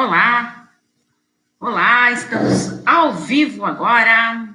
Olá, 0.00 0.70
olá, 1.58 2.12
estamos 2.12 2.86
ao 2.86 3.14
vivo 3.14 3.64
agora. 3.64 4.48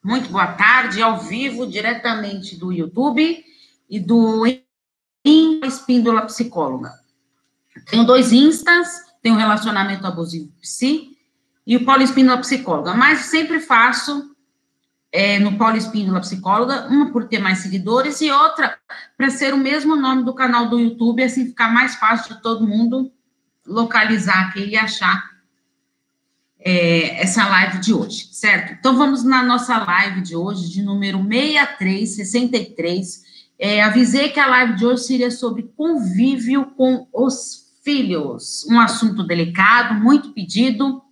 Muito 0.00 0.28
boa 0.28 0.46
tarde, 0.46 1.02
ao 1.02 1.18
vivo, 1.18 1.66
diretamente 1.66 2.56
do 2.56 2.70
YouTube 2.72 3.44
e 3.90 3.98
do 3.98 4.46
Espíndola 5.24 6.22
Psicóloga. 6.26 6.92
Tenho 7.90 8.04
dois 8.04 8.30
instas, 8.30 8.86
tenho 9.20 9.34
relacionamento 9.34 10.06
abusivo 10.06 10.52
psi 10.60 11.18
e 11.66 11.76
o 11.76 11.84
Paulo 11.84 12.04
Espíndola 12.04 12.38
Psicóloga, 12.38 12.94
mas 12.94 13.22
sempre 13.22 13.58
faço 13.58 14.36
é, 15.10 15.40
no 15.40 15.58
Paulo 15.58 15.76
Espíndola 15.76 16.20
Psicóloga, 16.20 16.86
uma 16.86 17.10
por 17.10 17.26
ter 17.26 17.40
mais 17.40 17.58
seguidores 17.58 18.20
e 18.20 18.30
outra 18.30 18.78
para 19.16 19.30
ser 19.30 19.52
o 19.52 19.58
mesmo 19.58 19.96
nome 19.96 20.22
do 20.22 20.32
canal 20.32 20.68
do 20.68 20.78
YouTube, 20.78 21.24
assim 21.24 21.44
ficar 21.44 21.74
mais 21.74 21.96
fácil 21.96 22.36
de 22.36 22.40
todo 22.40 22.68
mundo 22.68 23.10
localizar 23.66 24.48
aqui 24.48 24.64
e 24.64 24.76
achar 24.76 25.36
é, 26.58 27.22
essa 27.22 27.46
live 27.46 27.78
de 27.78 27.94
hoje, 27.94 28.28
certo? 28.32 28.72
Então, 28.72 28.96
vamos 28.96 29.22
na 29.22 29.42
nossa 29.42 29.78
live 29.78 30.20
de 30.20 30.34
hoje, 30.34 30.68
de 30.68 30.82
número 30.82 31.18
6363. 31.18 33.24
É, 33.58 33.82
avisei 33.82 34.30
que 34.30 34.40
a 34.40 34.46
live 34.46 34.74
de 34.74 34.84
hoje 34.84 35.04
seria 35.04 35.30
sobre 35.30 35.70
convívio 35.76 36.66
com 36.76 37.06
os 37.12 37.66
filhos, 37.84 38.66
um 38.68 38.80
assunto 38.80 39.22
delicado, 39.22 39.94
muito 39.94 40.32
pedido. 40.32 41.02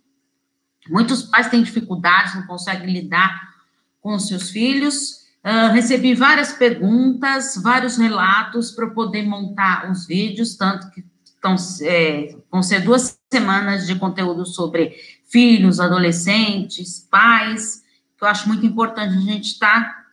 Muitos 0.89 1.23
pais 1.23 1.47
têm 1.47 1.63
dificuldades, 1.63 2.35
não 2.35 2.45
conseguem 2.45 2.91
lidar 2.91 3.55
com 4.01 4.13
os 4.13 4.27
seus 4.27 4.49
filhos. 4.49 5.23
Uh, 5.43 5.71
recebi 5.71 6.13
várias 6.13 6.51
perguntas, 6.51 7.55
vários 7.63 7.97
relatos 7.97 8.71
para 8.71 8.89
poder 8.89 9.23
montar 9.23 9.89
os 9.89 10.05
vídeos, 10.05 10.57
tanto 10.57 10.91
que 10.91 11.05
estão, 11.45 11.87
é, 11.87 12.35
vão 12.51 12.63
ser 12.63 12.81
duas 12.81 13.19
semanas 13.31 13.85
de 13.85 13.95
conteúdo 13.95 14.45
sobre 14.45 14.95
filhos, 15.29 15.79
adolescentes, 15.79 17.07
pais, 17.09 17.83
que 18.17 18.23
eu 18.23 18.27
acho 18.27 18.47
muito 18.47 18.65
importante 18.65 19.15
a 19.15 19.21
gente 19.21 19.51
estar 19.51 19.83
tá 19.83 20.05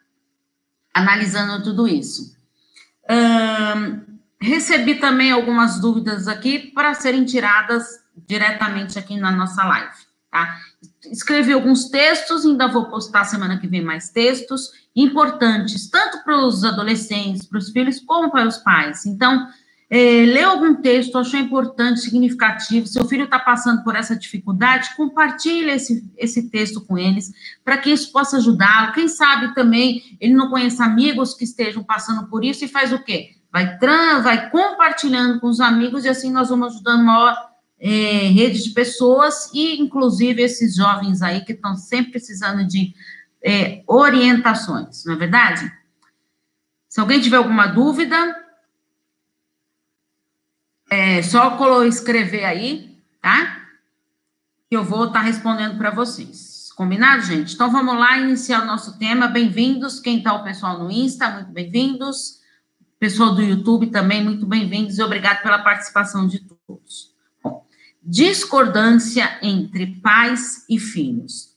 analisando 0.93 1.63
tudo 1.63 1.89
isso. 1.89 2.37
recebi 4.41 4.97
também 4.97 5.31
algumas 5.31 5.81
dúvidas 5.81 6.29
aqui 6.29 6.59
para 6.59 6.95
serem 6.95 7.25
tiradas 7.25 8.03
diretamente 8.27 8.99
aqui 8.99 9.17
na 9.17 9.31
nossa 9.31 9.65
live, 9.65 9.95
tá? 10.31 10.59
escrevi 11.11 11.53
alguns 11.53 11.89
textos, 11.89 12.45
ainda 12.45 12.69
vou 12.69 12.87
postar 12.87 13.25
semana 13.25 13.59
que 13.59 13.67
vem 13.67 13.83
mais 13.83 14.11
textos 14.11 14.71
importantes, 14.95 15.89
tanto 15.91 16.23
para 16.23 16.45
os 16.45 16.65
adolescentes, 16.65 17.47
para 17.47 17.59
os 17.59 17.71
filhos, 17.71 18.01
como 18.01 18.31
para 18.31 18.47
os 18.47 18.59
pais. 18.59 19.07
Então, 19.07 19.49
é, 19.95 20.25
lê 20.25 20.43
algum 20.43 20.77
texto, 20.77 21.19
achou 21.19 21.39
importante, 21.39 22.01
significativo, 22.01 22.87
seu 22.87 23.05
filho 23.05 23.25
está 23.25 23.39
passando 23.39 23.85
por 23.85 23.95
essa 23.95 24.17
dificuldade, 24.17 24.97
compartilhe 24.97 25.71
esse, 25.71 26.11
esse 26.17 26.49
texto 26.49 26.81
com 26.81 26.97
eles, 26.97 27.31
para 27.63 27.77
que 27.77 27.91
isso 27.91 28.11
possa 28.11 28.39
ajudá-lo. 28.39 28.95
Quem 28.95 29.07
sabe 29.07 29.55
também 29.55 30.17
ele 30.19 30.33
não 30.33 30.49
conhece 30.49 30.83
amigos 30.83 31.35
que 31.35 31.45
estejam 31.45 31.85
passando 31.85 32.27
por 32.29 32.43
isso 32.43 32.65
e 32.65 32.69
faz 32.69 32.91
o 32.91 33.05
quê? 33.05 33.33
Vai, 33.53 33.77
vai 34.23 34.49
compartilhando 34.49 35.39
com 35.39 35.49
os 35.49 35.61
amigos 35.61 36.07
e 36.07 36.09
assim 36.09 36.33
nós 36.33 36.49
vamos 36.49 36.73
ajudando 36.73 37.05
maior 37.05 37.37
é, 37.79 38.29
rede 38.29 38.65
de 38.65 38.71
pessoas 38.71 39.51
e, 39.53 39.79
inclusive, 39.79 40.41
esses 40.41 40.75
jovens 40.75 41.21
aí 41.21 41.45
que 41.45 41.53
estão 41.53 41.77
sempre 41.77 42.13
precisando 42.13 42.67
de 42.67 42.95
é, 43.45 43.83
orientações, 43.87 45.05
não 45.05 45.13
é 45.13 45.17
verdade? 45.19 45.71
Se 46.89 46.99
alguém 46.99 47.21
tiver 47.21 47.37
alguma 47.37 47.67
dúvida, 47.67 48.42
é 50.93 51.23
só 51.23 51.85
escrever 51.85 52.45
aí, 52.45 52.99
tá? 53.21 53.67
Que 54.69 54.77
eu 54.77 54.85
vou 54.85 55.07
estar 55.07 55.21
tá 55.21 55.25
respondendo 55.25 55.79
para 55.79 55.91
vocês. 55.91 56.71
Combinado, 56.77 57.23
gente? 57.23 57.55
Então 57.55 57.71
vamos 57.71 57.95
lá 57.95 58.19
iniciar 58.19 58.63
o 58.63 58.67
nosso 58.67 58.99
tema. 58.99 59.27
Bem-vindos. 59.27 60.01
Quem 60.01 60.19
está 60.19 60.35
o 60.35 60.45
pessoal 60.45 60.79
no 60.79 60.91
Insta, 60.91 61.31
muito 61.31 61.51
bem-vindos. 61.51 62.41
Pessoal 62.99 63.35
do 63.35 63.43
YouTube 63.43 63.89
também, 63.89 64.23
muito 64.23 64.47
bem-vindos 64.47 64.99
e 64.99 65.03
obrigado 65.03 65.43
pela 65.43 65.59
participação 65.59 66.27
de 66.27 66.41
todos 66.41 67.13
discordância 68.03 69.39
entre 69.43 69.87
pais 70.01 70.65
e 70.69 70.79
filhos. 70.79 71.57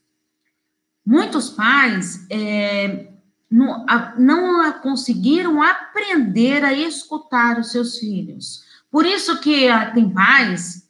Muitos 1.06 1.50
pais 1.50 2.26
é, 2.30 3.12
não, 3.50 3.86
não 4.18 4.74
conseguiram 4.82 5.62
aprender 5.62 6.64
a 6.64 6.74
escutar 6.74 7.60
os 7.60 7.72
seus 7.72 7.98
filhos. 7.98 8.64
Por 8.96 9.06
isso 9.06 9.42
que 9.42 9.68
ah, 9.68 9.92
tem 9.92 10.10
pais 10.10 10.90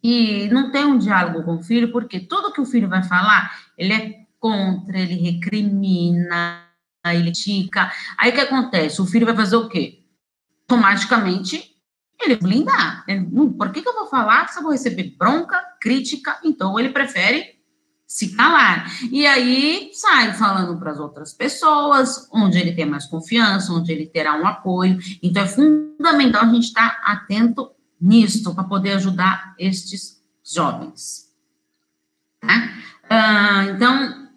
que 0.00 0.48
não 0.48 0.72
tem 0.72 0.82
um 0.82 0.96
diálogo 0.96 1.42
com 1.42 1.56
o 1.56 1.62
filho, 1.62 1.92
porque 1.92 2.20
tudo 2.20 2.54
que 2.54 2.60
o 2.62 2.64
filho 2.64 2.88
vai 2.88 3.02
falar, 3.02 3.54
ele 3.76 3.92
é 3.92 4.26
contra, 4.38 4.98
ele 4.98 5.12
recrimina, 5.12 6.66
ele 7.04 7.32
tica. 7.32 7.92
Aí 8.16 8.30
o 8.30 8.32
que 8.32 8.40
acontece? 8.40 9.02
O 9.02 9.04
filho 9.04 9.26
vai 9.26 9.36
fazer 9.36 9.56
o 9.56 9.68
quê? 9.68 10.06
Automaticamente 10.62 11.76
ele 12.18 12.36
blindar. 12.36 13.04
Ele, 13.06 13.28
hum, 13.30 13.52
por 13.52 13.70
que, 13.72 13.82
que 13.82 13.88
eu 13.90 13.96
vou 13.96 14.06
falar 14.06 14.48
se 14.48 14.58
eu 14.58 14.62
vou 14.62 14.72
receber 14.72 15.14
bronca, 15.18 15.62
crítica? 15.82 16.40
Então, 16.42 16.80
ele 16.80 16.88
prefere 16.88 17.59
se 18.10 18.34
calar. 18.34 18.92
E 19.12 19.24
aí 19.24 19.90
sai 19.92 20.34
falando 20.34 20.76
para 20.80 20.90
as 20.90 20.98
outras 20.98 21.32
pessoas, 21.32 22.28
onde 22.32 22.58
ele 22.58 22.72
tem 22.72 22.84
mais 22.84 23.06
confiança, 23.06 23.72
onde 23.72 23.92
ele 23.92 24.04
terá 24.04 24.34
um 24.34 24.44
apoio. 24.44 24.98
Então, 25.22 25.44
é 25.44 25.46
fundamental 25.46 26.42
a 26.42 26.52
gente 26.52 26.64
estar 26.64 27.00
atento 27.04 27.70
nisto 28.00 28.52
para 28.52 28.64
poder 28.64 28.94
ajudar 28.94 29.54
estes 29.56 30.20
jovens. 30.44 31.30
Tá? 32.40 32.68
Então, 33.76 34.28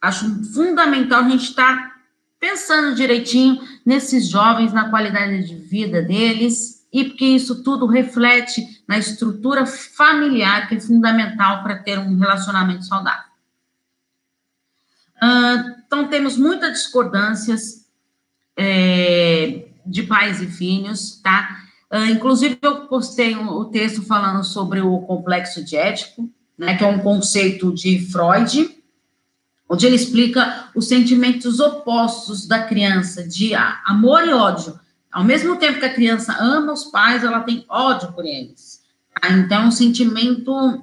acho 0.00 0.44
fundamental 0.54 1.22
a 1.22 1.28
gente 1.28 1.50
estar 1.50 1.98
pensando 2.40 2.94
direitinho 2.94 3.60
nesses 3.84 4.26
jovens, 4.26 4.72
na 4.72 4.88
qualidade 4.88 5.46
de 5.46 5.54
vida 5.54 6.00
deles 6.00 6.86
e 6.90 7.04
porque 7.04 7.26
isso 7.26 7.62
tudo 7.62 7.84
reflete 7.84 8.77
na 8.88 8.98
estrutura 8.98 9.66
familiar, 9.66 10.66
que 10.66 10.76
é 10.76 10.80
fundamental 10.80 11.62
para 11.62 11.76
ter 11.76 11.98
um 11.98 12.16
relacionamento 12.16 12.86
saudável. 12.86 13.28
Uh, 15.22 15.76
então, 15.86 16.08
temos 16.08 16.38
muitas 16.38 16.72
discordâncias 16.72 17.86
é, 18.56 19.66
de 19.84 20.04
pais 20.04 20.40
e 20.40 20.46
filhos, 20.46 21.20
tá? 21.22 21.64
Uh, 21.92 22.06
inclusive, 22.06 22.58
eu 22.62 22.86
postei 22.86 23.34
o 23.34 23.40
um, 23.40 23.60
um 23.60 23.64
texto 23.66 24.02
falando 24.02 24.42
sobre 24.42 24.80
o 24.80 25.00
complexo 25.00 25.62
de 25.62 25.76
ético, 25.76 26.30
né, 26.56 26.76
que 26.76 26.82
é 26.82 26.86
um 26.86 27.00
conceito 27.00 27.72
de 27.74 28.00
Freud, 28.10 28.74
onde 29.68 29.86
ele 29.86 29.96
explica 29.96 30.70
os 30.74 30.88
sentimentos 30.88 31.60
opostos 31.60 32.46
da 32.46 32.62
criança 32.62 33.26
de 33.26 33.54
amor 33.54 34.26
e 34.26 34.32
ódio 34.32 34.80
ao 35.10 35.24
mesmo 35.24 35.56
tempo 35.56 35.78
que 35.78 35.86
a 35.86 35.92
criança 35.92 36.36
ama 36.38 36.72
os 36.72 36.84
pais, 36.84 37.24
ela 37.24 37.40
tem 37.40 37.64
ódio 37.68 38.12
por 38.12 38.24
eles. 38.24 38.67
Tá? 39.20 39.30
Então, 39.32 39.62
é 39.62 39.66
um 39.66 39.70
sentimento 39.70 40.82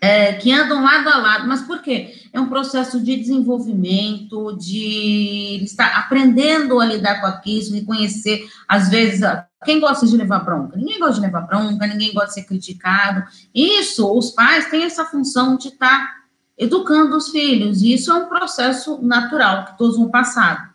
é, 0.00 0.32
que 0.34 0.52
andam 0.52 0.82
lado 0.82 1.08
a 1.08 1.16
lado. 1.18 1.48
Mas 1.48 1.62
por 1.62 1.82
quê? 1.82 2.14
É 2.32 2.40
um 2.40 2.48
processo 2.48 3.00
de 3.02 3.16
desenvolvimento, 3.16 4.56
de 4.56 5.60
estar 5.62 5.98
aprendendo 5.98 6.80
a 6.80 6.86
lidar 6.86 7.20
com 7.20 7.26
aquilo, 7.26 7.72
de 7.72 7.82
conhecer, 7.82 8.48
às 8.66 8.88
vezes, 8.88 9.20
quem 9.64 9.78
gosta 9.78 10.06
de 10.06 10.16
levar 10.16 10.40
bronca? 10.40 10.76
Ninguém 10.76 10.98
gosta 10.98 11.16
de 11.16 11.20
levar 11.20 11.42
bronca, 11.42 11.86
ninguém 11.86 12.12
gosta 12.12 12.28
de 12.28 12.34
ser 12.34 12.44
criticado. 12.44 13.24
Isso, 13.54 14.10
os 14.16 14.30
pais 14.30 14.70
têm 14.70 14.84
essa 14.84 15.04
função 15.04 15.56
de 15.56 15.68
estar 15.68 16.20
educando 16.56 17.16
os 17.16 17.30
filhos, 17.30 17.82
e 17.82 17.94
isso 17.94 18.12
é 18.12 18.14
um 18.14 18.28
processo 18.28 19.00
natural 19.02 19.64
que 19.64 19.78
todos 19.78 19.96
vão 19.96 20.10
passar. 20.10 20.74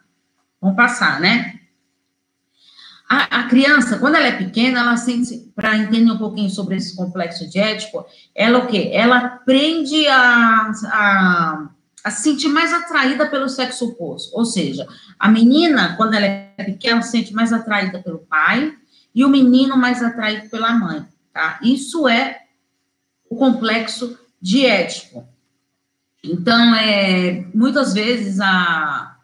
Vão 0.59 0.75
passar, 0.75 1.19
né? 1.19 1.54
A, 3.07 3.41
a, 3.41 3.43
criança, 3.47 3.99
quando 3.99 4.15
ela 4.15 4.27
é 4.27 4.37
pequena, 4.37 4.79
ela 4.79 4.97
sente, 4.97 5.51
para 5.55 5.77
entender 5.77 6.11
um 6.11 6.17
pouquinho 6.17 6.49
sobre 6.49 6.75
esse 6.75 6.95
complexo 6.95 7.47
de 7.47 7.59
ético, 7.59 8.03
ela 8.33 8.59
o 8.59 8.67
quê? 8.67 8.89
Ela 8.91 9.17
aprende 9.17 10.07
a, 10.07 10.71
a, 10.85 11.69
a 12.03 12.11
se 12.11 12.23
sentir 12.23 12.47
mais 12.47 12.73
atraída 12.73 13.29
pelo 13.29 13.47
sexo 13.47 13.89
oposto. 13.89 14.35
Ou 14.35 14.43
seja, 14.43 14.87
a 15.19 15.29
menina, 15.29 15.95
quando 15.95 16.15
ela 16.15 16.25
é 16.25 16.63
pequena, 16.63 17.01
se 17.03 17.11
sente 17.11 17.31
mais 17.31 17.53
atraída 17.53 17.99
pelo 17.99 18.19
pai 18.19 18.73
e 19.13 19.23
o 19.23 19.29
menino 19.29 19.77
mais 19.77 20.01
atraído 20.01 20.49
pela 20.49 20.73
mãe, 20.73 21.05
tá? 21.31 21.59
Isso 21.61 22.07
é 22.07 22.41
o 23.29 23.35
complexo 23.35 24.17
de 24.41 24.65
ético. 24.65 25.27
Então, 26.23 26.73
é, 26.75 27.45
muitas 27.53 27.93
vezes 27.93 28.39
a, 28.39 29.14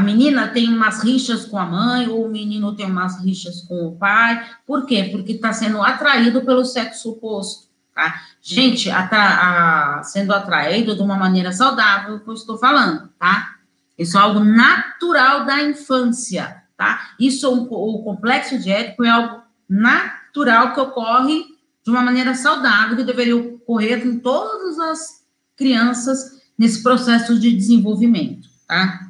a 0.00 0.02
menina 0.02 0.48
tem 0.48 0.66
umas 0.66 1.04
rixas 1.04 1.44
com 1.44 1.58
a 1.58 1.66
mãe, 1.66 2.08
ou 2.08 2.24
o 2.24 2.30
menino 2.30 2.74
tem 2.74 2.86
umas 2.86 3.22
rixas 3.22 3.60
com 3.60 3.88
o 3.88 3.96
pai. 3.96 4.48
Por 4.66 4.86
quê? 4.86 5.10
Porque 5.12 5.32
está 5.32 5.52
sendo 5.52 5.82
atraído 5.82 6.40
pelo 6.40 6.64
sexo 6.64 7.10
oposto. 7.10 7.68
Tá? 7.94 8.22
Gente, 8.40 8.90
atra 8.90 9.98
a, 9.98 10.02
sendo 10.02 10.32
atraído 10.32 10.96
de 10.96 11.02
uma 11.02 11.16
maneira 11.16 11.52
saudável, 11.52 12.18
que 12.18 12.30
eu 12.30 12.32
estou 12.32 12.56
falando, 12.56 13.10
tá? 13.18 13.56
Isso 13.98 14.16
é 14.16 14.20
algo 14.22 14.40
natural 14.40 15.44
da 15.44 15.62
infância, 15.62 16.62
tá? 16.78 17.10
Isso, 17.20 17.52
o 17.52 18.02
complexo 18.02 18.58
de 18.58 18.72
Édipo 18.72 19.04
é 19.04 19.10
algo 19.10 19.42
natural 19.68 20.72
que 20.72 20.80
ocorre 20.80 21.44
de 21.84 21.90
uma 21.90 22.00
maneira 22.00 22.34
saudável 22.34 22.96
que 22.96 23.04
deveria 23.04 23.36
ocorrer 23.36 24.02
com 24.02 24.18
todas 24.18 24.78
as 24.78 25.20
crianças 25.58 26.40
nesse 26.58 26.82
processo 26.82 27.38
de 27.38 27.54
desenvolvimento, 27.54 28.48
tá? 28.66 29.09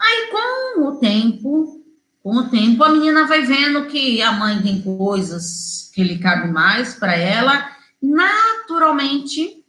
Aí, 0.00 0.30
com 0.30 0.82
o 0.84 0.96
tempo, 0.96 1.84
com 2.22 2.36
o 2.36 2.48
tempo, 2.48 2.84
a 2.84 2.90
menina 2.90 3.26
vai 3.26 3.42
vendo 3.42 3.86
que 3.86 4.22
a 4.22 4.32
mãe 4.32 4.62
tem 4.62 4.80
coisas 4.80 5.90
que 5.94 6.02
lhe 6.04 6.18
cabem 6.18 6.52
mais 6.52 6.94
para 6.94 7.16
ela, 7.16 7.68
naturalmente, 8.00 9.64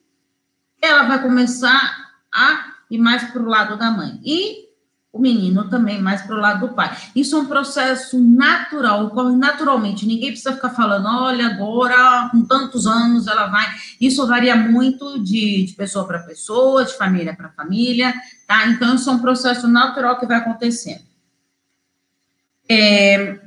ela 0.82 1.04
vai 1.04 1.22
começar 1.22 2.14
a 2.32 2.74
ir 2.92 3.00
mais 3.00 3.24
para 3.32 3.42
o 3.42 3.48
lado 3.48 3.78
da 3.78 3.92
mãe. 3.92 4.20
E 4.24 4.69
o 5.12 5.20
menino 5.20 5.68
também 5.70 6.02
mais 6.02 6.22
para 6.22 6.36
o 6.36 6.40
lado 6.40 6.68
do 6.68 6.76
pai. 6.76 6.96
Isso 7.16 7.36
é 7.36 7.40
um 7.40 7.46
processo 7.46 8.20
natural, 8.20 9.06
ocorre 9.06 9.36
naturalmente. 9.36 10.06
Ninguém 10.06 10.30
precisa 10.30 10.54
ficar 10.54 10.70
falando, 10.70 11.08
olha, 11.08 11.48
agora, 11.48 12.30
com 12.32 12.46
tantos 12.46 12.86
anos, 12.86 13.28
ela 13.28 13.48
vai. 13.48 13.66
Isso 14.00 14.26
varia 14.28 14.56
muito 14.56 15.22
de, 15.24 15.66
de 15.66 15.74
pessoa 15.74 16.06
para 16.06 16.20
pessoa, 16.20 16.86
de 16.86 16.96
família 16.96 17.36
para 17.36 17.50
família, 17.50 18.14
tá? 18.48 18.68
Então, 18.68 18.96
isso 18.96 19.10
é 19.10 19.14
um 19.14 19.20
processo 19.20 19.68
natural 19.68 20.20
que 20.20 20.28
vai 20.28 20.38
acontecendo. 20.38 21.04
É, 22.70 23.40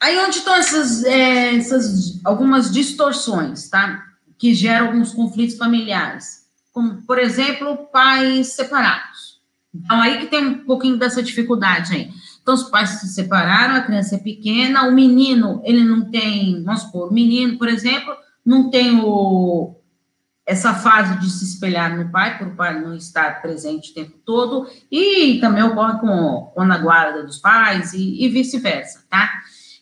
aí 0.00 0.16
onde 0.20 0.38
estão 0.38 0.54
essas, 0.54 1.02
é, 1.02 1.56
essas 1.56 2.20
algumas 2.24 2.70
distorções, 2.70 3.68
tá? 3.68 4.04
Que 4.38 4.54
geram 4.54 4.86
alguns 4.86 5.12
conflitos 5.12 5.56
familiares. 5.56 6.46
Como, 6.72 7.02
por 7.02 7.18
exemplo, 7.18 7.88
pais 7.90 8.52
separados 8.52 9.27
então, 9.74 10.00
aí 10.00 10.18
que 10.18 10.26
tem 10.26 10.46
um 10.46 10.64
pouquinho 10.64 10.96
dessa 10.96 11.22
dificuldade 11.22 11.94
aí. 11.94 12.10
Então, 12.42 12.54
os 12.54 12.64
pais 12.64 12.90
se 12.90 13.08
separaram, 13.08 13.74
a 13.74 13.82
criança 13.82 14.16
é 14.16 14.18
pequena, 14.18 14.88
o 14.88 14.94
menino, 14.94 15.60
ele 15.64 15.84
não 15.84 16.10
tem, 16.10 16.62
vamos 16.64 16.82
supor, 16.82 17.10
o 17.10 17.14
menino, 17.14 17.58
por 17.58 17.68
exemplo, 17.68 18.16
não 18.44 18.70
tem 18.70 18.98
o, 19.00 19.76
essa 20.46 20.72
fase 20.72 21.18
de 21.20 21.28
se 21.28 21.44
espelhar 21.44 21.94
no 21.94 22.10
pai, 22.10 22.38
por 22.38 22.48
o 22.48 22.56
pai 22.56 22.80
não 22.80 22.94
estar 22.94 23.42
presente 23.42 23.90
o 23.90 23.94
tempo 23.94 24.16
todo, 24.24 24.66
e 24.90 25.38
também 25.40 25.62
ocorre 25.62 25.98
com, 26.00 26.50
com 26.54 26.62
a 26.62 26.78
guarda 26.78 27.22
dos 27.22 27.38
pais 27.38 27.92
e, 27.92 28.24
e 28.24 28.28
vice-versa, 28.30 29.04
tá? 29.10 29.30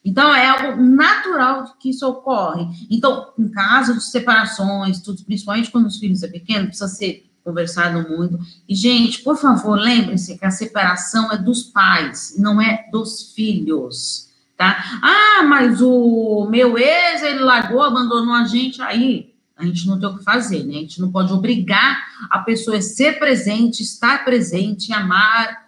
Então, 0.04 0.34
é 0.34 0.48
algo 0.48 0.82
natural 0.82 1.76
que 1.80 1.90
isso 1.90 2.06
ocorre. 2.08 2.66
Então, 2.90 3.32
em 3.38 3.48
caso 3.48 3.94
de 3.94 4.04
separações, 4.04 5.00
tudo, 5.00 5.24
principalmente 5.24 5.70
quando 5.70 5.86
os 5.86 5.98
filhos 5.98 6.20
são 6.20 6.30
pequenos, 6.30 6.68
precisa 6.68 6.88
ser 6.88 7.26
conversado 7.46 8.08
muito. 8.08 8.40
E, 8.68 8.74
gente, 8.74 9.22
por 9.22 9.36
favor, 9.36 9.78
lembrem-se 9.78 10.36
que 10.36 10.44
a 10.44 10.50
separação 10.50 11.30
é 11.30 11.38
dos 11.38 11.62
pais, 11.62 12.34
não 12.36 12.60
é 12.60 12.88
dos 12.90 13.32
filhos, 13.32 14.28
tá? 14.56 14.84
Ah, 15.00 15.44
mas 15.44 15.80
o 15.80 16.48
meu 16.50 16.76
ex, 16.76 17.22
ele 17.22 17.38
largou, 17.38 17.82
abandonou 17.82 18.34
a 18.34 18.44
gente, 18.44 18.82
aí 18.82 19.32
a 19.56 19.64
gente 19.64 19.86
não 19.86 19.98
tem 19.98 20.08
o 20.08 20.18
que 20.18 20.24
fazer, 20.24 20.64
né? 20.64 20.74
A 20.74 20.80
gente 20.80 21.00
não 21.00 21.12
pode 21.12 21.32
obrigar 21.32 22.04
a 22.28 22.40
pessoa 22.40 22.78
a 22.78 22.82
ser 22.82 23.20
presente, 23.20 23.80
estar 23.80 24.24
presente, 24.24 24.92
amar, 24.92 25.66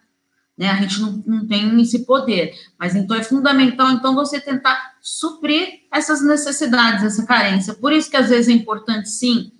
né? 0.58 0.70
A 0.70 0.76
gente 0.80 1.00
não, 1.00 1.22
não 1.24 1.46
tem 1.46 1.80
esse 1.80 2.00
poder. 2.04 2.52
Mas 2.76 2.96
então 2.96 3.16
é 3.16 3.22
fundamental, 3.22 3.92
então, 3.92 4.16
você 4.16 4.40
tentar 4.40 4.96
suprir 5.00 5.84
essas 5.92 6.20
necessidades, 6.20 7.04
essa 7.04 7.24
carência. 7.24 7.72
Por 7.72 7.92
isso 7.92 8.10
que 8.10 8.16
às 8.16 8.30
vezes 8.30 8.48
é 8.48 8.52
importante, 8.52 9.08
sim, 9.08 9.52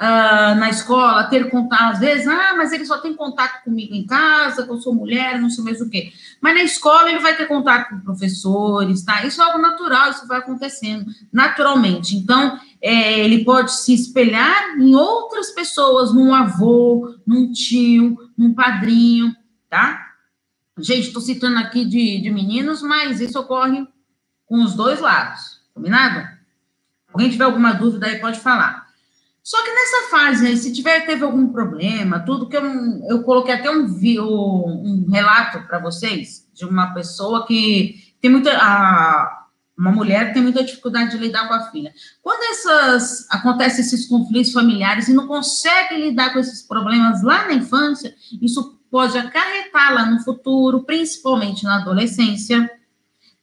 uh, 0.00 0.54
na 0.58 0.68
escola, 0.68 1.24
ter 1.24 1.50
contato, 1.50 1.94
às 1.94 1.98
vezes, 1.98 2.26
ah, 2.26 2.54
mas 2.56 2.72
ele 2.72 2.84
só 2.84 2.98
tem 2.98 3.14
contato 3.14 3.64
comigo 3.64 3.94
em 3.94 4.06
casa, 4.06 4.64
que 4.64 4.70
eu 4.70 4.80
sou 4.80 4.94
mulher, 4.94 5.40
não 5.40 5.50
sei 5.50 5.64
mais 5.64 5.80
o 5.80 5.88
quê. 5.88 6.12
Mas 6.40 6.54
na 6.54 6.62
escola 6.62 7.08
ele 7.08 7.20
vai 7.20 7.36
ter 7.36 7.46
contato 7.46 7.90
com 7.90 8.00
professores, 8.00 9.04
tá? 9.04 9.24
Isso 9.24 9.40
é 9.40 9.44
algo 9.44 9.58
natural, 9.58 10.10
isso 10.10 10.26
vai 10.26 10.38
acontecendo 10.38 11.06
naturalmente. 11.32 12.16
Então, 12.16 12.58
é, 12.80 13.20
ele 13.20 13.44
pode 13.44 13.72
se 13.72 13.94
espelhar 13.94 14.78
em 14.78 14.94
outras 14.94 15.50
pessoas, 15.50 16.14
num 16.14 16.34
avô, 16.34 17.16
num 17.26 17.52
tio, 17.52 18.16
num 18.36 18.54
padrinho, 18.54 19.34
tá? 19.68 20.04
Gente, 20.78 21.08
estou 21.08 21.22
citando 21.22 21.58
aqui 21.58 21.86
de, 21.86 22.20
de 22.20 22.30
meninos, 22.30 22.82
mas 22.82 23.20
isso 23.20 23.40
ocorre 23.40 23.86
com 24.44 24.62
os 24.62 24.74
dois 24.74 25.00
lados, 25.00 25.62
combinado? 25.74 26.28
Alguém 27.12 27.30
tiver 27.30 27.44
alguma 27.44 27.72
dúvida 27.72 28.06
aí, 28.06 28.18
pode 28.18 28.38
falar. 28.38 28.85
Só 29.46 29.62
que 29.62 29.70
nessa 29.70 30.10
fase 30.10 30.56
se 30.56 30.72
tiver, 30.72 31.06
teve 31.06 31.22
algum 31.22 31.52
problema, 31.52 32.18
tudo 32.18 32.48
que 32.48 32.56
eu, 32.56 32.64
eu 33.08 33.22
coloquei 33.22 33.54
até 33.54 33.70
um, 33.70 33.84
um 33.84 35.08
relato 35.08 35.64
para 35.68 35.78
vocês 35.78 36.50
de 36.52 36.64
uma 36.64 36.92
pessoa 36.92 37.46
que 37.46 38.12
tem 38.20 38.28
muita. 38.28 38.50
A, 38.58 39.44
uma 39.78 39.92
mulher 39.92 40.32
tem 40.32 40.42
muita 40.42 40.64
dificuldade 40.64 41.12
de 41.12 41.18
lidar 41.18 41.46
com 41.46 41.54
a 41.54 41.70
filha. 41.70 41.92
Quando 42.20 42.42
essas 42.50 43.24
acontecem 43.30 43.84
esses 43.84 44.08
conflitos 44.08 44.52
familiares 44.52 45.06
e 45.06 45.14
não 45.14 45.28
consegue 45.28 45.94
lidar 45.94 46.32
com 46.32 46.40
esses 46.40 46.62
problemas 46.62 47.22
lá 47.22 47.46
na 47.46 47.54
infância, 47.54 48.16
isso 48.42 48.80
pode 48.90 49.16
acarretar 49.16 49.94
lá 49.94 50.06
no 50.06 50.24
futuro, 50.24 50.82
principalmente 50.82 51.62
na 51.62 51.82
adolescência, 51.82 52.68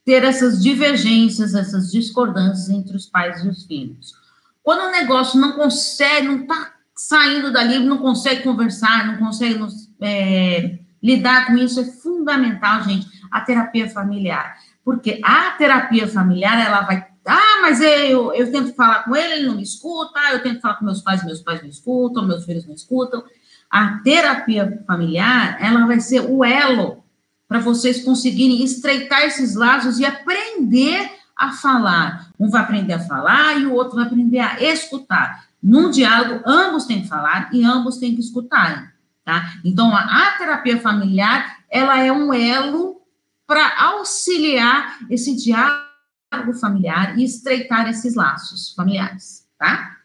ter 0.04 0.22
essas 0.22 0.62
divergências, 0.62 1.54
essas 1.54 1.90
discordâncias 1.90 2.68
entre 2.68 2.94
os 2.94 3.06
pais 3.06 3.42
e 3.42 3.48
os 3.48 3.64
filhos. 3.64 4.23
Quando 4.64 4.88
o 4.88 4.90
negócio 4.90 5.38
não 5.38 5.52
consegue, 5.52 6.26
não 6.26 6.40
está 6.40 6.72
saindo 6.96 7.52
dali, 7.52 7.78
não 7.80 7.98
consegue 7.98 8.42
conversar, 8.42 9.06
não 9.06 9.18
consegue 9.18 9.60
é, 10.00 10.78
lidar 11.02 11.46
com 11.46 11.54
isso, 11.56 11.78
é 11.80 11.84
fundamental, 11.84 12.82
gente, 12.82 13.06
a 13.30 13.42
terapia 13.42 13.90
familiar. 13.90 14.56
Porque 14.82 15.20
a 15.22 15.50
terapia 15.52 16.08
familiar, 16.08 16.58
ela 16.64 16.80
vai. 16.80 17.06
Ah, 17.26 17.58
mas 17.60 17.80
eu, 17.80 18.32
eu 18.32 18.50
tento 18.50 18.74
falar 18.74 19.04
com 19.04 19.14
ele, 19.14 19.34
ele 19.34 19.46
não 19.48 19.56
me 19.56 19.62
escuta. 19.62 20.18
Eu 20.32 20.42
tento 20.42 20.60
falar 20.60 20.74
com 20.74 20.84
meus 20.86 21.02
pais, 21.02 21.24
meus 21.24 21.40
pais 21.40 21.62
não 21.62 21.68
escutam, 21.68 22.26
meus 22.26 22.44
filhos 22.44 22.66
não 22.66 22.74
escutam. 22.74 23.22
A 23.70 23.98
terapia 24.02 24.82
familiar, 24.86 25.58
ela 25.60 25.86
vai 25.86 26.00
ser 26.00 26.20
o 26.20 26.44
elo 26.44 27.04
para 27.48 27.58
vocês 27.60 28.02
conseguirem 28.02 28.62
estreitar 28.64 29.22
esses 29.22 29.54
laços 29.54 29.98
e 29.98 30.06
aprender 30.06 31.10
a 31.36 31.52
falar. 31.52 32.30
Um 32.38 32.48
vai 32.48 32.62
aprender 32.62 32.94
a 32.94 33.00
falar 33.00 33.58
e 33.58 33.66
o 33.66 33.72
outro 33.72 33.96
vai 33.96 34.06
aprender 34.06 34.38
a 34.38 34.60
escutar. 34.62 35.46
Num 35.62 35.90
diálogo, 35.90 36.42
ambos 36.46 36.84
têm 36.84 37.02
que 37.02 37.08
falar 37.08 37.48
e 37.52 37.64
ambos 37.64 37.96
têm 37.96 38.14
que 38.14 38.20
escutar, 38.20 38.94
tá? 39.24 39.54
Então, 39.64 39.94
a, 39.94 40.00
a 40.00 40.32
terapia 40.32 40.80
familiar, 40.80 41.58
ela 41.70 41.98
é 41.98 42.12
um 42.12 42.32
elo 42.32 43.00
para 43.46 43.82
auxiliar 43.82 44.98
esse 45.10 45.34
diálogo 45.36 46.54
familiar 46.60 47.18
e 47.18 47.24
estreitar 47.24 47.88
esses 47.88 48.14
laços 48.14 48.74
familiares, 48.74 49.48
tá? 49.58 49.98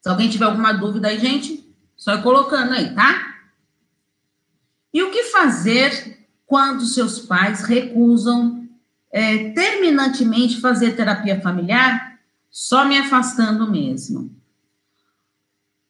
Se 0.00 0.08
alguém 0.08 0.28
tiver 0.28 0.44
alguma 0.44 0.72
dúvida 0.72 1.08
aí, 1.08 1.18
gente, 1.18 1.68
só 1.96 2.14
ir 2.14 2.22
colocando 2.22 2.72
aí, 2.72 2.94
tá? 2.94 3.34
E 4.92 5.02
o 5.02 5.10
que 5.10 5.24
fazer 5.24 6.26
quando 6.46 6.84
seus 6.84 7.20
pais 7.20 7.62
recusam 7.62 8.61
é, 9.12 9.50
terminantemente 9.50 10.60
fazer 10.60 10.96
terapia 10.96 11.40
familiar, 11.40 12.18
só 12.50 12.84
me 12.84 12.96
afastando 12.96 13.70
mesmo. 13.70 14.34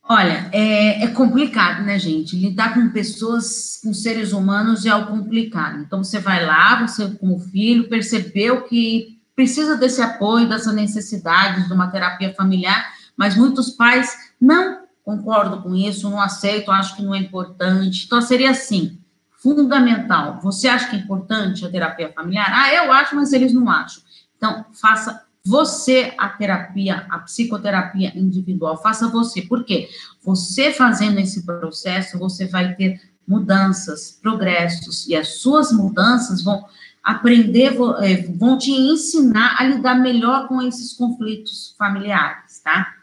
Olha, 0.08 0.50
é, 0.52 1.04
é, 1.04 1.06
complicado, 1.08 1.84
né, 1.84 1.98
gente? 1.98 2.36
Lidar 2.36 2.74
com 2.74 2.90
pessoas, 2.90 3.80
com 3.82 3.94
seres 3.94 4.32
humanos 4.32 4.84
é 4.84 4.90
algo 4.90 5.16
complicado. 5.16 5.80
Então, 5.80 6.02
você 6.02 6.18
vai 6.18 6.44
lá, 6.44 6.84
você, 6.84 7.08
como 7.12 7.38
filho, 7.38 7.88
percebeu 7.88 8.62
que 8.62 9.20
precisa 9.34 9.76
desse 9.76 10.02
apoio, 10.02 10.48
dessa 10.48 10.72
necessidade 10.72 11.66
de 11.66 11.72
uma 11.72 11.88
terapia 11.88 12.34
familiar, 12.34 12.92
mas 13.16 13.36
muitos 13.36 13.70
pais 13.70 14.12
não 14.40 14.82
concordam 15.04 15.62
com 15.62 15.74
isso, 15.74 16.10
não 16.10 16.20
aceitam, 16.20 16.74
acham 16.74 16.96
que 16.96 17.02
não 17.02 17.14
é 17.14 17.18
importante. 17.18 18.04
Então, 18.04 18.20
seria 18.20 18.50
assim: 18.50 18.98
fundamental. 19.42 20.40
Você 20.40 20.68
acha 20.68 20.88
que 20.88 20.96
é 20.96 21.00
importante 21.00 21.66
a 21.66 21.70
terapia 21.70 22.12
familiar? 22.12 22.50
Ah, 22.50 22.72
eu 22.72 22.92
acho, 22.92 23.16
mas 23.16 23.32
eles 23.32 23.52
não 23.52 23.68
acham. 23.68 24.02
Então, 24.36 24.64
faça 24.72 25.24
você 25.44 26.14
a 26.16 26.28
terapia, 26.28 27.04
a 27.10 27.18
psicoterapia 27.18 28.16
individual, 28.16 28.80
faça 28.80 29.08
você. 29.08 29.42
Por 29.42 29.64
quê? 29.64 29.88
Você 30.22 30.72
fazendo 30.72 31.18
esse 31.18 31.44
processo, 31.44 32.18
você 32.18 32.46
vai 32.46 32.74
ter 32.74 33.00
mudanças, 33.26 34.18
progressos, 34.22 35.08
e 35.08 35.16
as 35.16 35.40
suas 35.40 35.72
mudanças 35.72 36.42
vão 36.42 36.64
aprender, 37.02 37.74
é, 38.00 38.22
vão 38.28 38.56
te 38.56 38.70
ensinar 38.70 39.56
a 39.58 39.64
lidar 39.64 39.96
melhor 39.96 40.46
com 40.46 40.62
esses 40.62 40.92
conflitos 40.92 41.74
familiares, 41.76 42.60
tá? 42.60 42.94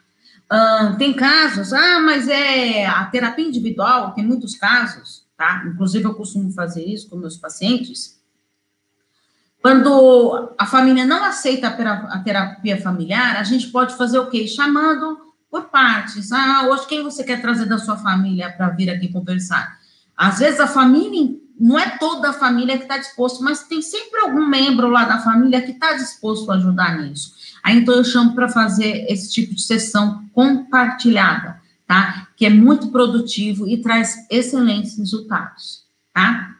Uh, 0.52 0.98
tem 0.98 1.14
casos, 1.14 1.74
ah, 1.74 2.00
mas 2.00 2.28
é 2.28 2.86
a 2.86 3.06
terapia 3.06 3.46
individual, 3.46 4.14
tem 4.14 4.26
muitos 4.26 4.56
casos, 4.56 5.29
tá? 5.40 5.64
Inclusive, 5.66 6.04
eu 6.04 6.14
costumo 6.14 6.52
fazer 6.52 6.84
isso 6.84 7.10
com 7.10 7.16
meus 7.16 7.38
pacientes. 7.38 8.20
Quando 9.62 10.54
a 10.58 10.66
família 10.66 11.06
não 11.06 11.24
aceita 11.24 11.70
a 11.70 12.20
terapia 12.20 12.82
familiar, 12.82 13.38
a 13.38 13.44
gente 13.44 13.68
pode 13.68 13.96
fazer 13.96 14.20
o 14.20 14.30
quê? 14.30 14.46
Chamando 14.46 15.18
por 15.50 15.70
partes. 15.70 16.34
Ah, 16.34 16.68
hoje 16.70 16.86
quem 16.88 17.04
você 17.04 17.24
quer 17.24 17.42
trazer 17.42 17.66
da 17.68 17.78
sua 17.78 17.96
família 17.96 18.52
para 18.52 18.68
vir 18.72 18.90
aqui 18.90 19.08
conversar? 19.08 19.80
Às 20.16 20.40
vezes 20.40 20.60
a 20.60 20.68
família 20.68 21.38
não 21.58 21.80
é 21.80 21.98
toda 21.98 22.32
a 22.32 22.34
família 22.34 22.78
que 22.78 22.84
está 22.84 22.98
disposto, 22.98 23.42
mas 23.42 23.64
tem 23.64 23.82
sempre 23.82 24.20
algum 24.20 24.46
membro 24.46 24.90
lá 24.90 25.06
da 25.06 25.20
família 25.20 25.62
que 25.62 25.72
está 25.72 25.94
disposto 25.94 26.52
a 26.52 26.56
ajudar 26.56 26.98
nisso. 26.98 27.34
Aí 27.64 27.78
então 27.78 27.96
eu 27.96 28.04
chamo 28.04 28.36
para 28.36 28.50
fazer 28.50 29.06
esse 29.10 29.32
tipo 29.32 29.56
de 29.56 29.62
sessão 29.62 30.26
compartilhada, 30.34 31.62
tá? 31.88 32.29
Que 32.40 32.48
é 32.48 32.50
muito 32.50 32.88
produtivo 32.88 33.68
e 33.68 33.78
traz 33.78 34.26
excelentes 34.32 34.98
resultados, 34.98 35.84
tá? 36.12 36.56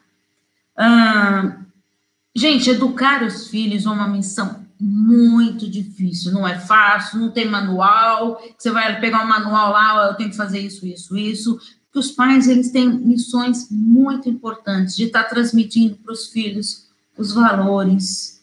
gente, 2.34 2.70
educar 2.70 3.22
os 3.22 3.48
filhos 3.48 3.84
é 3.84 3.90
uma 3.90 4.08
missão 4.08 4.64
muito 4.78 5.68
difícil, 5.68 6.32
não 6.32 6.46
é 6.46 6.58
fácil, 6.58 7.18
não 7.18 7.30
tem 7.30 7.46
manual, 7.46 8.40
você 8.56 8.70
vai 8.70 8.98
pegar 8.98 9.24
um 9.24 9.28
manual 9.28 9.72
lá, 9.72 10.06
eu 10.06 10.14
tenho 10.14 10.30
que 10.30 10.36
fazer 10.36 10.60
isso, 10.60 10.86
isso, 10.86 11.16
isso, 11.18 11.58
que 11.92 11.98
os 11.98 12.10
pais 12.10 12.48
eles 12.48 12.70
têm 12.70 12.88
missões 12.88 13.68
muito 13.70 14.28
importantes 14.28 14.96
de 14.96 15.04
estar 15.04 15.24
transmitindo 15.24 15.96
para 15.96 16.12
os 16.12 16.28
filhos 16.28 16.88
os 17.18 17.32
valores, 17.32 18.40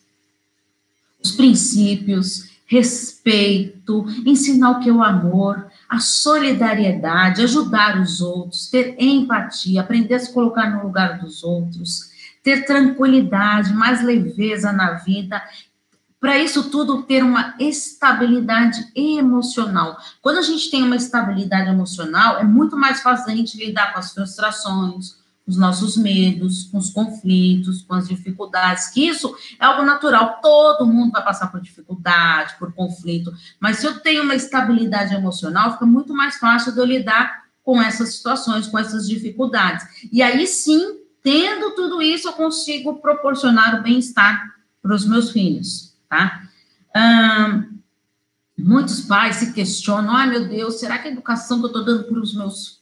os 1.24 1.32
princípios, 1.32 2.48
respeito, 2.68 4.06
ensinar 4.26 4.72
o 4.72 4.80
que 4.80 4.90
é 4.90 4.94
o 4.94 5.02
amor, 5.02 5.66
a 5.90 6.00
solidariedade, 6.00 7.44
ajudar 7.44 8.00
os 8.00 8.22
outros, 8.22 8.70
ter 8.70 8.96
empatia, 9.00 9.82
aprender 9.82 10.16
a 10.16 10.20
se 10.20 10.34
colocar 10.34 10.70
no 10.70 10.84
lugar 10.84 11.20
dos 11.20 11.44
outros, 11.44 12.12
ter 12.44 12.66
tranquilidade, 12.66 13.74
mais 13.74 14.04
leveza 14.04 14.72
na 14.72 14.94
vida 14.94 15.42
para 16.20 16.38
isso 16.38 16.70
tudo 16.70 17.04
ter 17.04 17.24
uma 17.24 17.56
estabilidade 17.60 18.92
emocional. 18.96 19.98
Quando 20.22 20.38
a 20.38 20.42
gente 20.42 20.70
tem 20.72 20.84
uma 20.84 20.96
estabilidade 20.96 21.70
emocional, 21.70 22.40
é 22.40 22.44
muito 22.44 22.76
mais 22.76 23.02
fácil 23.02 23.32
a 23.32 23.36
gente 23.36 23.58
lidar 23.58 23.94
com 23.94 24.00
as 24.00 24.14
frustrações, 24.14 25.16
os 25.48 25.58
nossos 25.58 25.96
medos, 25.98 26.66
com 26.66 26.78
os 26.78 26.90
conflitos, 26.90 27.82
com 27.82 27.96
as 27.96 28.08
dificuldades, 28.08 28.90
que 28.90 29.08
isso 29.08 29.36
é 29.60 29.66
algo 29.66 29.84
natural. 29.84 30.40
Todo 30.42 30.86
mundo 30.86 31.12
vai 31.12 31.24
passar 31.24 31.48
por 31.48 31.62
dificuldade, 31.62 32.56
por 32.60 32.74
conflito, 32.74 33.34
mas 33.60 33.78
se 33.78 33.88
eu 33.88 34.00
tenho 34.00 34.24
uma 34.24 34.36
estabilidade 34.36 35.16
emocional, 35.16 35.74
fica 35.74 35.86
muito 35.86 36.14
mais 36.14 36.38
fácil 36.38 36.74
de 36.74 36.80
eu 36.80 36.86
lidar 36.86 37.46
com 37.64 37.82
essas 37.82 38.16
situações, 38.16 38.68
com 38.68 38.78
essas 38.78 39.08
dificuldades. 39.08 39.86
E 40.12 40.22
aí 40.22 40.46
sim, 40.46 41.00
tendo 41.24 41.76
tudo 41.76 42.02
isso, 42.02 42.28
eu 42.28 42.34
consigo 42.34 42.96
proporcionar 43.02 43.80
o 43.80 43.84
bem-estar 43.84 44.56
para 44.82 44.94
os 44.94 45.06
meus 45.06 45.32
filhos 45.32 45.88
tá? 46.10 46.44
muitos 48.58 49.02
pais 49.02 49.38
se 49.38 49.54
questionam, 49.54 50.16
ai 50.16 50.30
meu 50.30 50.48
Deus, 50.48 50.80
será 50.80 50.98
que 50.98 51.08
a 51.08 51.12
educação 51.12 51.60
que 51.60 51.66
eu 51.66 51.68
estou 51.68 51.86
dando 51.86 52.06
para 52.06 52.20
os 52.20 52.34
meus 52.34 52.77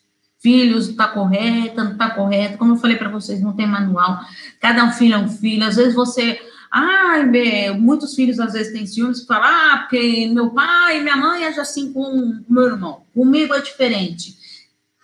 filhos 0.45 0.89
está 0.89 1.07
correta, 1.07 1.83
não 1.83 1.93
está 1.93 2.11
correta? 2.11 2.55
Como 2.55 2.73
eu 2.73 2.77
falei 2.77 2.97
para 2.97 3.09
vocês, 3.09 3.41
não 3.41 3.53
tem 3.53 3.65
manual, 3.65 4.19
cada 4.59 4.85
um 4.85 4.91
filho 4.91 5.15
é 5.15 5.17
um 5.17 5.27
filho, 5.27 5.65
às 5.65 5.75
vezes 5.75 5.95
você, 5.95 6.39
ai, 6.71 7.23
meu, 7.25 7.79
muitos 7.79 8.13
filhos 8.13 8.39
às 8.39 8.53
vezes 8.53 8.71
têm 8.71 8.85
ciúmes 8.85 9.21
e 9.21 9.25
falam, 9.25 9.49
ah, 9.49 9.77
porque 9.79 10.29
meu 10.31 10.51
pai 10.51 10.99
e 10.99 11.01
minha 11.01 11.17
mãe 11.17 11.45
é 11.45 11.47
assim 11.59 11.91
com 11.91 12.01
o 12.01 12.43
meu 12.47 12.67
irmão, 12.67 13.01
comigo 13.11 13.55
é 13.55 13.61
diferente. 13.61 14.44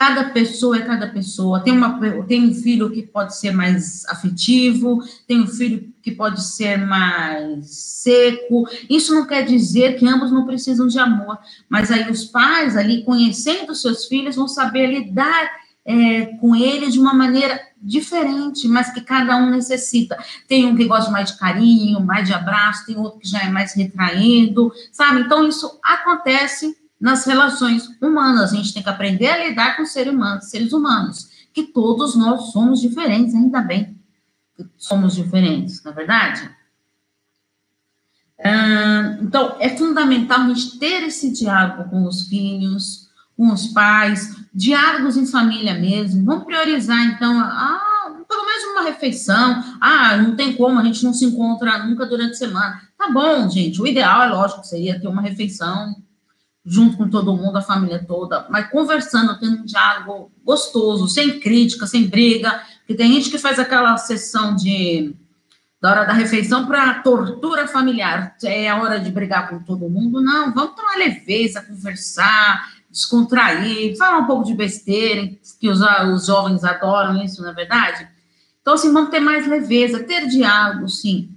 Cada 0.02 0.24
pessoa 0.32 0.78
é 0.78 0.82
cada 0.82 1.08
pessoa. 1.10 1.60
Tem, 1.60 1.78
uma, 1.78 2.00
tem 2.28 2.50
um 2.50 2.56
filho 2.56 2.90
que 2.90 3.04
pode 3.04 3.38
ser 3.38 3.52
mais 3.52 4.04
afetivo, 4.08 5.00
tem 5.28 5.42
um 5.42 5.48
filho 5.48 5.94
que 6.02 6.10
pode 6.10 6.42
ser 6.42 6.76
mais 6.76 7.70
seco. 7.70 8.68
Isso 8.90 9.14
não 9.14 9.28
quer 9.28 9.46
dizer 9.46 10.00
que 10.00 10.08
ambos 10.08 10.32
não 10.32 10.44
precisam 10.44 10.88
de 10.88 10.98
amor, 10.98 11.38
mas 11.70 11.92
aí 11.92 12.10
os 12.10 12.26
pais, 12.26 12.76
ali, 12.76 13.04
conhecendo 13.04 13.76
seus 13.76 14.08
filhos, 14.08 14.36
vão 14.36 14.48
saber 14.48 14.88
lidar 14.88 15.52
é, 15.86 16.26
com 16.38 16.56
eles 16.56 16.94
de 16.94 17.00
uma 17.00 17.14
maneira 17.14 17.62
diferente, 17.80 18.68
mas 18.68 18.92
que 18.92 19.02
cada 19.02 19.38
um 19.38 19.52
necessita. 19.52 20.18
Tem 20.48 20.66
um 20.66 20.76
que 20.76 20.86
gosta 20.86 21.12
mais 21.12 21.30
de 21.30 21.38
carinho, 21.38 22.02
mais 22.02 22.26
de 22.26 22.34
abraço, 22.34 22.88
tem 22.88 22.98
outro 22.98 23.20
que 23.20 23.30
já 23.30 23.44
é 23.44 23.50
mais 23.50 23.76
retraído, 23.76 24.74
sabe? 24.92 25.22
Então, 25.22 25.48
isso 25.48 25.80
acontece 25.84 26.76
nas 27.02 27.26
relações 27.26 27.90
humanas. 28.00 28.54
A 28.54 28.56
gente 28.56 28.74
tem 28.74 28.84
que 28.84 28.90
aprender 28.90 29.28
a 29.28 29.50
lidar 29.50 29.76
com 29.76 29.86
seres 29.86 30.14
humanos, 30.14 30.46
seres 30.46 30.72
humanos, 30.72 31.30
que 31.52 31.64
todos 31.64 32.16
nós 32.16 32.52
somos 32.52 32.80
diferentes, 32.80 33.34
ainda 33.34 33.60
bem 33.60 34.00
que 34.56 34.70
somos 34.78 35.16
diferentes, 35.16 35.84
não 35.84 35.92
é 35.92 35.96
verdade? 35.96 36.62
então, 39.22 39.56
é 39.60 39.70
fundamental 39.78 40.40
a 40.40 40.48
gente 40.48 40.80
ter 40.80 41.04
esse 41.04 41.32
diálogo 41.32 41.88
com 41.92 42.08
os 42.08 42.28
filhos, 42.28 43.08
com 43.38 43.54
os 43.54 43.68
pais, 43.68 44.36
diálogos 44.52 45.16
em 45.16 45.28
família 45.28 45.76
mesmo. 45.76 46.26
Vamos 46.26 46.46
priorizar, 46.46 47.06
então, 47.06 47.40
ah, 47.40 48.16
pelo 48.28 48.46
menos 48.46 48.64
uma 48.72 48.82
refeição. 48.82 49.64
Ah, 49.80 50.18
não 50.18 50.36
tem 50.36 50.54
como, 50.54 50.80
a 50.80 50.84
gente 50.84 51.04
não 51.04 51.14
se 51.14 51.24
encontra 51.24 51.86
nunca 51.86 52.04
durante 52.06 52.32
a 52.32 52.36
semana. 52.36 52.82
Tá 52.98 53.12
bom, 53.12 53.48
gente. 53.48 53.80
O 53.80 53.86
ideal, 53.86 54.24
é 54.24 54.30
lógico, 54.30 54.64
seria 54.64 55.00
ter 55.00 55.08
uma 55.08 55.22
refeição 55.22 55.96
junto 56.66 56.98
com 56.98 57.10
todo 57.10 57.36
mundo, 57.36 57.58
a 57.58 57.62
família 57.62 58.04
toda, 58.08 58.46
mas 58.50 58.70
conversando, 58.70 59.40
tendo 59.40 59.62
um 59.62 59.66
diálogo 59.66 60.32
gostoso, 60.44 61.08
sem 61.08 61.40
crítica, 61.40 61.88
sem 61.88 62.08
briga, 62.08 62.62
porque 62.80 62.96
tem 62.96 63.14
gente 63.14 63.30
que 63.30 63.38
faz 63.38 63.58
aquela 63.60 63.98
sessão 63.98 64.56
de 64.56 65.16
da 65.82 65.90
hora 65.90 66.06
da 66.06 66.14
refeição 66.14 66.68
para 66.68 67.02
tortura 67.02 67.68
familiar, 67.68 68.36
é 68.44 68.70
a 68.70 68.80
hora 68.80 69.00
de 69.00 69.10
brigar 69.10 69.50
com 69.50 69.58
todo 69.64 69.90
mundo, 69.90 70.22
não, 70.22 70.54
vamos 70.54 70.76
tomar 70.76 70.96
leveza, 70.96 71.64
conversar, 71.64 72.70
descontrair, 72.88 73.98
falar 73.98 74.20
um 74.20 74.28
pouco 74.28 74.46
de 74.46 74.54
besteira, 74.54 75.28
que 75.60 75.68
os, 75.68 75.80
os 76.14 76.28
jovens 76.28 76.64
adoram 76.64 77.24
isso, 77.24 77.42
na 77.42 77.50
é 77.50 77.54
verdade? 77.54 78.08
Então, 78.62 78.76
assim, 78.76 78.94
vamos 78.94 79.10
ter 79.10 79.20
mais 79.20 79.48
leveza, 79.48 80.04
ter 80.04 80.28
diálogo, 80.28 80.88
sim, 80.88 81.36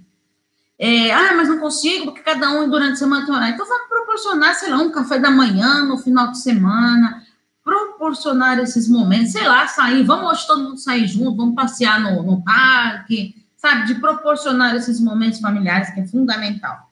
é, 0.77 1.11
ah, 1.11 1.33
mas 1.35 1.47
não 1.47 1.59
consigo, 1.59 2.05
porque 2.05 2.21
cada 2.21 2.51
um 2.51 2.69
durante 2.69 2.93
a 2.93 2.97
semana 2.97 3.25
tem 3.25 3.33
horário. 3.33 3.53
Então, 3.53 3.65
vamos 3.65 3.87
proporcionar, 3.87 4.55
sei 4.55 4.69
lá, 4.69 4.77
um 4.77 4.91
café 4.91 5.17
da 5.17 5.31
manhã 5.31 5.85
no 5.85 5.97
final 5.97 6.31
de 6.31 6.39
semana, 6.39 7.25
proporcionar 7.63 8.59
esses 8.59 8.87
momentos, 8.87 9.31
sei 9.31 9.47
lá, 9.47 9.67
sair, 9.67 10.03
vamos 10.03 10.31
hoje 10.31 10.47
todo 10.47 10.63
mundo 10.63 10.77
sair 10.77 11.07
junto, 11.07 11.37
vamos 11.37 11.55
passear 11.55 11.99
no, 11.99 12.21
no 12.21 12.43
parque, 12.43 13.35
sabe, 13.57 13.87
de 13.87 13.95
proporcionar 13.95 14.75
esses 14.75 14.99
momentos 14.99 15.39
familiares, 15.39 15.89
que 15.91 16.01
é 16.01 16.07
fundamental. 16.07 16.91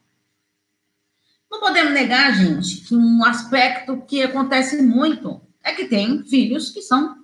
Não 1.52 1.60
podemos 1.60 1.94
negar, 1.94 2.34
gente, 2.34 2.78
que 2.78 2.96
um 2.96 3.24
aspecto 3.24 4.02
que 4.08 4.24
acontece 4.24 4.82
muito 4.82 5.40
é 5.64 5.74
que 5.74 5.86
tem 5.86 6.26
filhos 6.26 6.72
que 6.72 6.82
são 6.82 7.18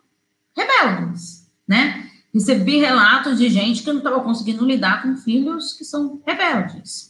rebeldes, 0.56 1.50
né? 1.68 2.09
Recebi 2.34 2.78
relatos 2.78 3.38
de 3.38 3.50
gente 3.50 3.82
que 3.82 3.90
não 3.90 3.98
estava 3.98 4.22
conseguindo 4.22 4.66
lidar 4.66 5.02
com 5.02 5.18
filhos 5.18 5.74
que 5.74 5.84
são 5.84 6.22
rebeldes. 6.26 7.10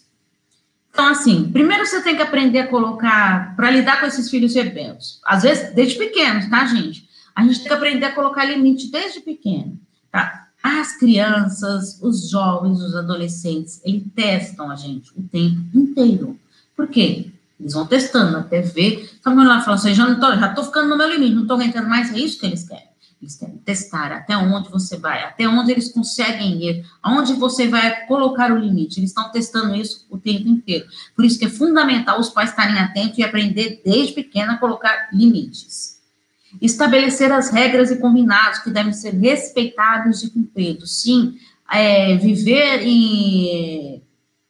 Então, 0.92 1.08
assim, 1.08 1.50
primeiro 1.52 1.86
você 1.86 2.02
tem 2.02 2.16
que 2.16 2.22
aprender 2.22 2.60
a 2.60 2.68
colocar, 2.68 3.56
para 3.56 3.72
lidar 3.72 4.00
com 4.00 4.06
esses 4.06 4.30
filhos 4.30 4.56
rebeldes. 4.56 5.20
Às 5.26 5.44
vezes, 5.44 5.74
desde 5.74 5.98
pequenos, 5.98 6.50
tá, 6.50 6.66
gente? 6.66 7.08
A 7.36 7.44
gente 7.44 7.60
tem 7.60 7.68
que 7.68 7.74
aprender 7.74 8.06
a 8.06 8.16
colocar 8.16 8.44
limite 8.46 8.92
desde 8.92 9.22
pequeno, 9.22 9.80
tá? 10.12 10.48
As 10.62 10.98
crianças, 10.98 12.00
os 12.02 12.30
jovens, 12.30 12.82
os 12.82 12.96
adolescentes, 12.96 13.82
eles 13.86 14.04
testam 14.14 14.70
a 14.70 14.76
gente 14.76 15.12
o 15.18 15.24
tempo 15.24 15.62
inteiro. 15.74 16.38
Por 16.76 16.88
quê? 16.88 17.32
Eles 17.58 17.74
vão 17.74 17.86
testando 17.86 18.38
até 18.38 18.62
ver. 18.62 19.10
Então, 19.20 19.36
quando 19.36 19.50
ela 19.50 19.62
fala 19.62 19.76
assim, 19.76 19.94
já 19.94 20.16
tô, 20.16 20.36
já 20.36 20.54
tô 20.54 20.64
ficando 20.64 20.90
no 20.90 20.98
meu 20.98 21.10
limite, 21.10 21.36
não 21.36 21.48
tô 21.48 21.54
aguentando 21.54 21.88
mais, 21.88 22.14
é 22.14 22.20
isso 22.20 22.40
que 22.40 22.46
eles 22.46 22.68
querem. 22.68 22.88
Eles 23.22 23.36
querem 23.36 23.58
testar 23.58 24.14
até 24.14 24.38
onde 24.38 24.70
você 24.70 24.98
vai, 24.98 25.24
até 25.24 25.48
onde 25.48 25.72
eles 25.72 25.92
conseguem 25.92 26.64
ir, 26.64 26.86
aonde 27.04 27.34
você 27.34 27.68
vai 27.68 28.06
colocar 28.06 28.52
o 28.52 28.58
limite. 28.58 29.00
Eles 29.00 29.10
estão 29.10 29.30
testando 29.30 29.76
isso 29.76 30.06
o 30.10 30.18
tempo 30.18 30.48
inteiro. 30.48 30.86
Por 31.16 31.26
isso 31.26 31.38
que 31.38 31.46
é 31.46 31.50
fundamental 31.50 32.20
os 32.20 32.30
pais 32.30 32.52
estarem 32.52 32.80
atentos 32.80 33.18
e 33.18 33.24
aprender 33.24 33.82
desde 33.84 34.14
pequena 34.14 34.54
a 34.54 34.58
colocar 34.58 35.10
limites. 35.12 36.00
Estabelecer 36.62 37.32
as 37.32 37.50
regras 37.50 37.92
e 37.92 37.98
combinados 37.98 38.60
que 38.60 38.72
devem 38.72 38.94
ser 38.94 39.14
respeitados 39.14 40.24
e 40.24 40.30
cumpridos. 40.30 41.02
Sim, 41.02 41.38
é, 41.70 42.16
viver 42.16 42.82
em 42.82 43.99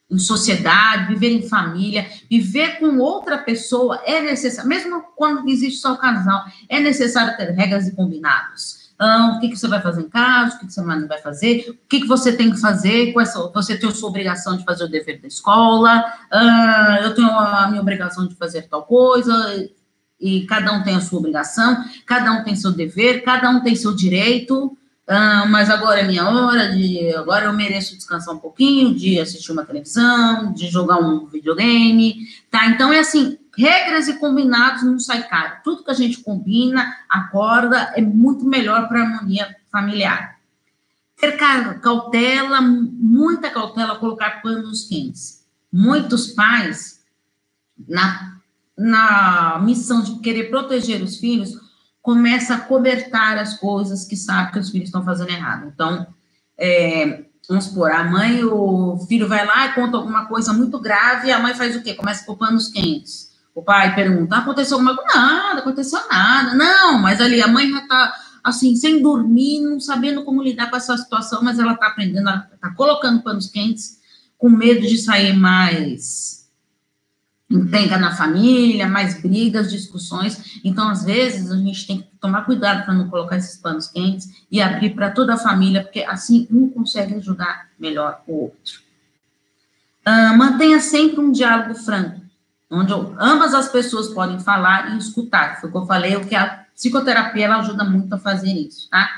em 0.09 0.17
sociedade, 0.17 1.13
viver 1.13 1.31
em 1.31 1.47
família, 1.47 2.07
viver 2.29 2.79
com 2.79 2.97
outra 2.97 3.37
pessoa 3.37 4.01
é 4.05 4.21
necessário, 4.21 4.67
mesmo 4.67 5.03
quando 5.15 5.47
existe 5.47 5.79
só 5.79 5.93
o 5.93 5.97
casal, 5.97 6.43
é 6.67 6.79
necessário 6.79 7.37
ter 7.37 7.51
regras 7.51 7.87
e 7.87 7.95
combinados. 7.95 8.79
Então, 8.95 9.37
o 9.37 9.39
que, 9.39 9.55
você 9.55 9.67
vai 9.67 9.81
fazer 9.81 10.01
em 10.01 10.09
casa, 10.09 10.57
o 10.57 10.59
que, 10.59 10.73
você 10.73 10.81
não 10.81 11.07
vai 11.07 11.19
fazer, 11.19 11.69
o 11.69 11.87
que, 11.87 12.01
que 12.01 12.07
você 12.07 12.33
tem 12.33 12.51
que 12.51 12.59
fazer, 12.59 13.13
essa, 13.17 13.47
você 13.53 13.77
tem 13.77 13.89
a 13.89 13.93
sua 13.93 14.09
obrigação 14.09 14.57
de 14.57 14.65
fazer 14.65 14.83
o 14.83 14.89
dever 14.89 15.21
da 15.21 15.27
escola, 15.27 16.03
uh, 16.33 17.03
eu 17.03 17.15
tenho 17.15 17.29
a 17.29 17.67
minha 17.69 17.81
obrigação 17.81 18.27
de 18.27 18.35
fazer 18.35 18.63
tal 18.63 18.83
coisa, 18.83 19.69
e 20.19 20.45
cada 20.47 20.73
um 20.73 20.83
tem 20.83 20.95
a 20.95 20.99
sua 20.99 21.19
obrigação, 21.19 21.81
cada 22.05 22.33
um 22.33 22.43
tem 22.43 22.57
seu 22.57 22.73
dever, 22.73 23.23
cada 23.23 23.49
um 23.49 23.61
tem 23.61 23.73
seu 23.73 23.95
direito, 23.95 24.77
ah, 25.11 25.47
mas 25.47 25.71
agora 25.71 26.01
é 26.01 26.07
minha 26.07 26.29
hora 26.29 26.71
de. 26.71 27.15
Agora 27.15 27.45
eu 27.45 27.53
mereço 27.53 27.95
descansar 27.95 28.35
um 28.35 28.37
pouquinho, 28.37 28.93
de 28.93 29.19
assistir 29.19 29.51
uma 29.51 29.65
televisão, 29.65 30.53
de 30.53 30.67
jogar 30.67 30.99
um 30.99 31.25
videogame, 31.25 32.27
tá? 32.51 32.67
Então 32.67 32.93
é 32.93 32.99
assim: 32.99 33.39
regras 33.57 34.07
e 34.07 34.19
combinados 34.19 34.83
não 34.83 34.99
sai 34.99 35.27
caro. 35.27 35.61
Tudo 35.63 35.83
que 35.83 35.89
a 35.89 35.95
gente 35.95 36.19
combina, 36.19 36.95
acorda, 37.09 37.91
é 37.95 38.01
muito 38.01 38.45
melhor 38.45 38.87
para 38.87 38.99
a 38.99 39.03
harmonia 39.03 39.55
familiar. 39.71 40.37
ter 41.19 41.37
cautela, 41.81 42.61
muita 42.61 43.49
cautela, 43.49 43.95
colocar 43.95 44.43
panos 44.43 44.83
quentes. 44.83 45.43
Muitos 45.73 46.27
pais, 46.27 47.01
na, 47.87 48.37
na 48.77 49.59
missão 49.63 50.03
de 50.03 50.19
querer 50.19 50.51
proteger 50.51 51.01
os 51.01 51.17
filhos, 51.17 51.68
começa 52.01 52.55
a 52.55 52.59
cobertar 52.59 53.37
as 53.37 53.55
coisas 53.55 54.05
que 54.05 54.15
sabe 54.15 54.51
que 54.51 54.59
os 54.59 54.69
filhos 54.69 54.87
estão 54.87 55.03
fazendo 55.03 55.29
errado. 55.29 55.71
Então, 55.73 56.07
é, 56.57 57.25
vamos 57.47 57.65
supor, 57.65 57.91
a 57.91 58.03
mãe, 58.03 58.43
o 58.43 58.97
filho 59.07 59.27
vai 59.27 59.45
lá 59.45 59.67
e 59.67 59.73
conta 59.73 59.97
alguma 59.97 60.25
coisa 60.25 60.53
muito 60.53 60.79
grave, 60.79 61.27
e 61.27 61.31
a 61.31 61.39
mãe 61.39 61.53
faz 61.53 61.75
o 61.75 61.81
quê? 61.81 61.93
Começa 61.93 62.25
com 62.25 62.35
panos 62.35 62.69
quentes. 62.69 63.29
O 63.53 63.63
pai 63.63 63.93
pergunta, 63.95 64.37
aconteceu 64.37 64.77
alguma 64.77 64.95
coisa? 64.95 65.15
Nada, 65.15 65.59
aconteceu 65.59 65.99
nada. 66.09 66.53
Não, 66.53 66.99
mas 66.99 67.19
ali 67.19 67.41
a 67.41 67.47
mãe 67.47 67.69
já 67.69 67.79
está 67.79 68.15
assim, 68.43 68.75
sem 68.75 69.01
dormir, 69.01 69.61
não 69.61 69.79
sabendo 69.79 70.23
como 70.23 70.41
lidar 70.41 70.69
com 70.69 70.77
essa 70.77 70.95
situação, 70.97 71.41
mas 71.43 71.59
ela 71.59 71.73
está 71.73 71.87
aprendendo, 71.87 72.29
ela 72.29 72.49
está 72.53 72.71
colocando 72.71 73.21
panos 73.21 73.47
quentes, 73.47 73.99
com 74.37 74.49
medo 74.49 74.87
de 74.87 74.97
sair 74.97 75.33
mais 75.33 76.38
encrenca 77.49 77.97
na 77.97 78.15
família, 78.15 78.87
mais 78.87 79.19
brigas, 79.21 79.71
discussões. 79.71 80.59
Então, 80.63 80.87
às 80.87 81.03
vezes, 81.03 81.51
a 81.51 81.57
gente 81.57 81.87
tem 81.87 82.01
que 82.01 82.07
tomar 82.21 82.45
cuidado 82.45 82.85
para 82.85 82.93
não 82.93 83.09
colocar 83.09 83.37
esses 83.37 83.57
panos 83.57 83.87
quentes 83.87 84.45
e 84.51 84.61
abrir 84.61 84.91
para 84.91 85.09
toda 85.09 85.33
a 85.33 85.37
família, 85.37 85.81
porque 85.81 86.03
assim 86.03 86.47
um 86.51 86.69
consegue 86.69 87.15
ajudar 87.15 87.69
melhor 87.79 88.21
o 88.27 88.43
outro. 88.43 88.81
Uh, 90.07 90.37
mantenha 90.37 90.79
sempre 90.79 91.19
um 91.19 91.31
diálogo 91.31 91.73
franco, 91.75 92.21
onde 92.69 92.93
ambas 93.19 93.53
as 93.53 93.69
pessoas 93.69 94.09
podem 94.09 94.39
falar 94.39 94.93
e 94.93 94.97
escutar. 94.97 95.59
Foi 95.59 95.69
o 95.69 95.71
que 95.71 95.77
eu 95.77 95.85
falei, 95.85 96.15
o 96.15 96.25
que 96.25 96.35
a 96.35 96.65
psicoterapia 96.75 97.45
ela 97.45 97.59
ajuda 97.59 97.83
muito 97.83 98.13
a 98.13 98.19
fazer 98.19 98.51
isso, 98.51 98.89
tá? 98.89 99.09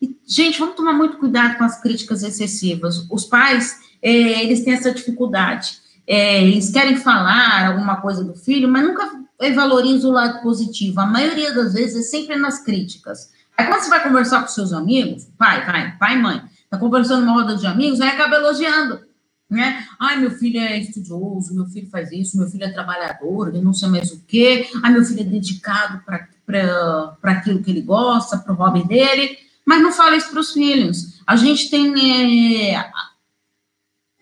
E, 0.00 0.16
gente, 0.26 0.58
vamos 0.58 0.76
tomar 0.76 0.92
muito 0.92 1.16
cuidado 1.18 1.58
com 1.58 1.64
as 1.64 1.80
críticas 1.80 2.22
excessivas. 2.22 3.06
Os 3.10 3.24
pais, 3.24 3.78
é, 4.00 4.10
eles 4.42 4.64
têm 4.64 4.74
essa 4.74 4.92
dificuldade 4.92 5.81
é, 6.06 6.42
eles 6.42 6.70
querem 6.70 6.96
falar 6.96 7.66
alguma 7.66 8.00
coisa 8.00 8.24
do 8.24 8.34
filho, 8.34 8.68
mas 8.68 8.84
nunca 8.84 9.22
valorizam 9.54 10.10
o 10.10 10.14
lado 10.14 10.42
positivo. 10.42 11.00
A 11.00 11.06
maioria 11.06 11.52
das 11.52 11.72
vezes 11.72 12.06
é 12.06 12.08
sempre 12.08 12.36
nas 12.36 12.62
críticas. 12.64 13.30
Aí 13.56 13.66
quando 13.66 13.82
você 13.82 13.90
vai 13.90 14.02
conversar 14.02 14.40
com 14.40 14.48
seus 14.48 14.72
amigos, 14.72 15.28
pai, 15.36 15.64
pai, 15.64 15.96
pai 15.98 16.16
mãe, 16.16 16.42
tá 16.70 16.78
conversando 16.78 17.26
numa 17.26 17.42
roda 17.42 17.56
de 17.56 17.66
amigos, 17.66 18.00
aí 18.00 18.08
acaba 18.08 18.36
elogiando. 18.36 19.00
Né? 19.50 19.86
Ai, 20.00 20.16
meu 20.16 20.30
filho 20.30 20.58
é 20.58 20.78
estudioso, 20.78 21.54
meu 21.54 21.66
filho 21.66 21.90
faz 21.90 22.10
isso, 22.10 22.38
meu 22.38 22.48
filho 22.48 22.64
é 22.64 22.72
trabalhador, 22.72 23.48
ele 23.48 23.60
não 23.60 23.74
sei 23.74 23.88
mais 23.90 24.10
o 24.10 24.24
quê, 24.26 24.66
ai, 24.82 24.90
meu 24.90 25.04
filho 25.04 25.20
é 25.20 25.24
dedicado 25.24 26.02
para 26.06 27.18
aquilo 27.22 27.62
que 27.62 27.70
ele 27.70 27.82
gosta, 27.82 28.38
para 28.38 28.52
o 28.52 28.56
hobby 28.56 28.86
dele, 28.88 29.36
mas 29.66 29.82
não 29.82 29.92
fala 29.92 30.16
isso 30.16 30.30
para 30.30 30.40
os 30.40 30.52
filhos. 30.52 31.20
A 31.26 31.36
gente 31.36 31.68
tem 31.68 32.70
é, 32.70 32.90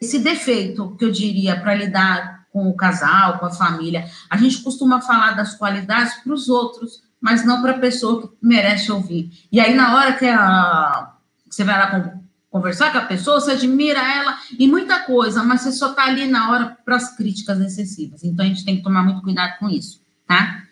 esse 0.01 0.19
defeito 0.19 0.97
que 0.97 1.05
eu 1.05 1.11
diria 1.11 1.61
para 1.61 1.75
lidar 1.75 2.47
com 2.53 2.69
o 2.69 2.75
casal, 2.75 3.39
com 3.39 3.47
a 3.47 3.51
família, 3.51 4.09
a 4.29 4.37
gente 4.37 4.63
costuma 4.63 5.01
falar 5.01 5.33
das 5.33 5.55
qualidades 5.55 6.15
para 6.15 6.33
os 6.33 6.49
outros, 6.49 7.03
mas 7.21 7.45
não 7.45 7.61
para 7.61 7.73
a 7.73 7.79
pessoa 7.79 8.23
que 8.23 8.35
merece 8.43 8.91
ouvir. 8.91 9.31
E 9.53 9.61
aí, 9.61 9.75
na 9.75 9.95
hora 9.95 10.15
que, 10.15 10.27
a, 10.27 11.13
você 11.49 11.63
vai 11.63 11.79
lá 11.79 12.19
conversar 12.51 12.91
com 12.91 12.99
a 12.99 13.05
pessoa, 13.05 13.41
você 13.41 13.53
admira 13.53 14.01
ela 14.01 14.37
e 14.59 14.67
muita 14.67 15.01
coisa, 15.01 15.45
mas 15.45 15.61
você 15.61 15.73
só 15.73 15.91
está 15.91 16.07
ali 16.07 16.27
na 16.27 16.51
hora 16.51 16.77
para 16.85 16.97
as 16.97 17.15
críticas 17.17 17.61
excessivas. 17.61 18.25
Então, 18.25 18.45
a 18.45 18.49
gente 18.49 18.65
tem 18.65 18.77
que 18.77 18.83
tomar 18.83 19.05
muito 19.05 19.23
cuidado 19.23 19.59
com 19.59 19.69
isso, 19.69 20.03
tá? 20.27 20.63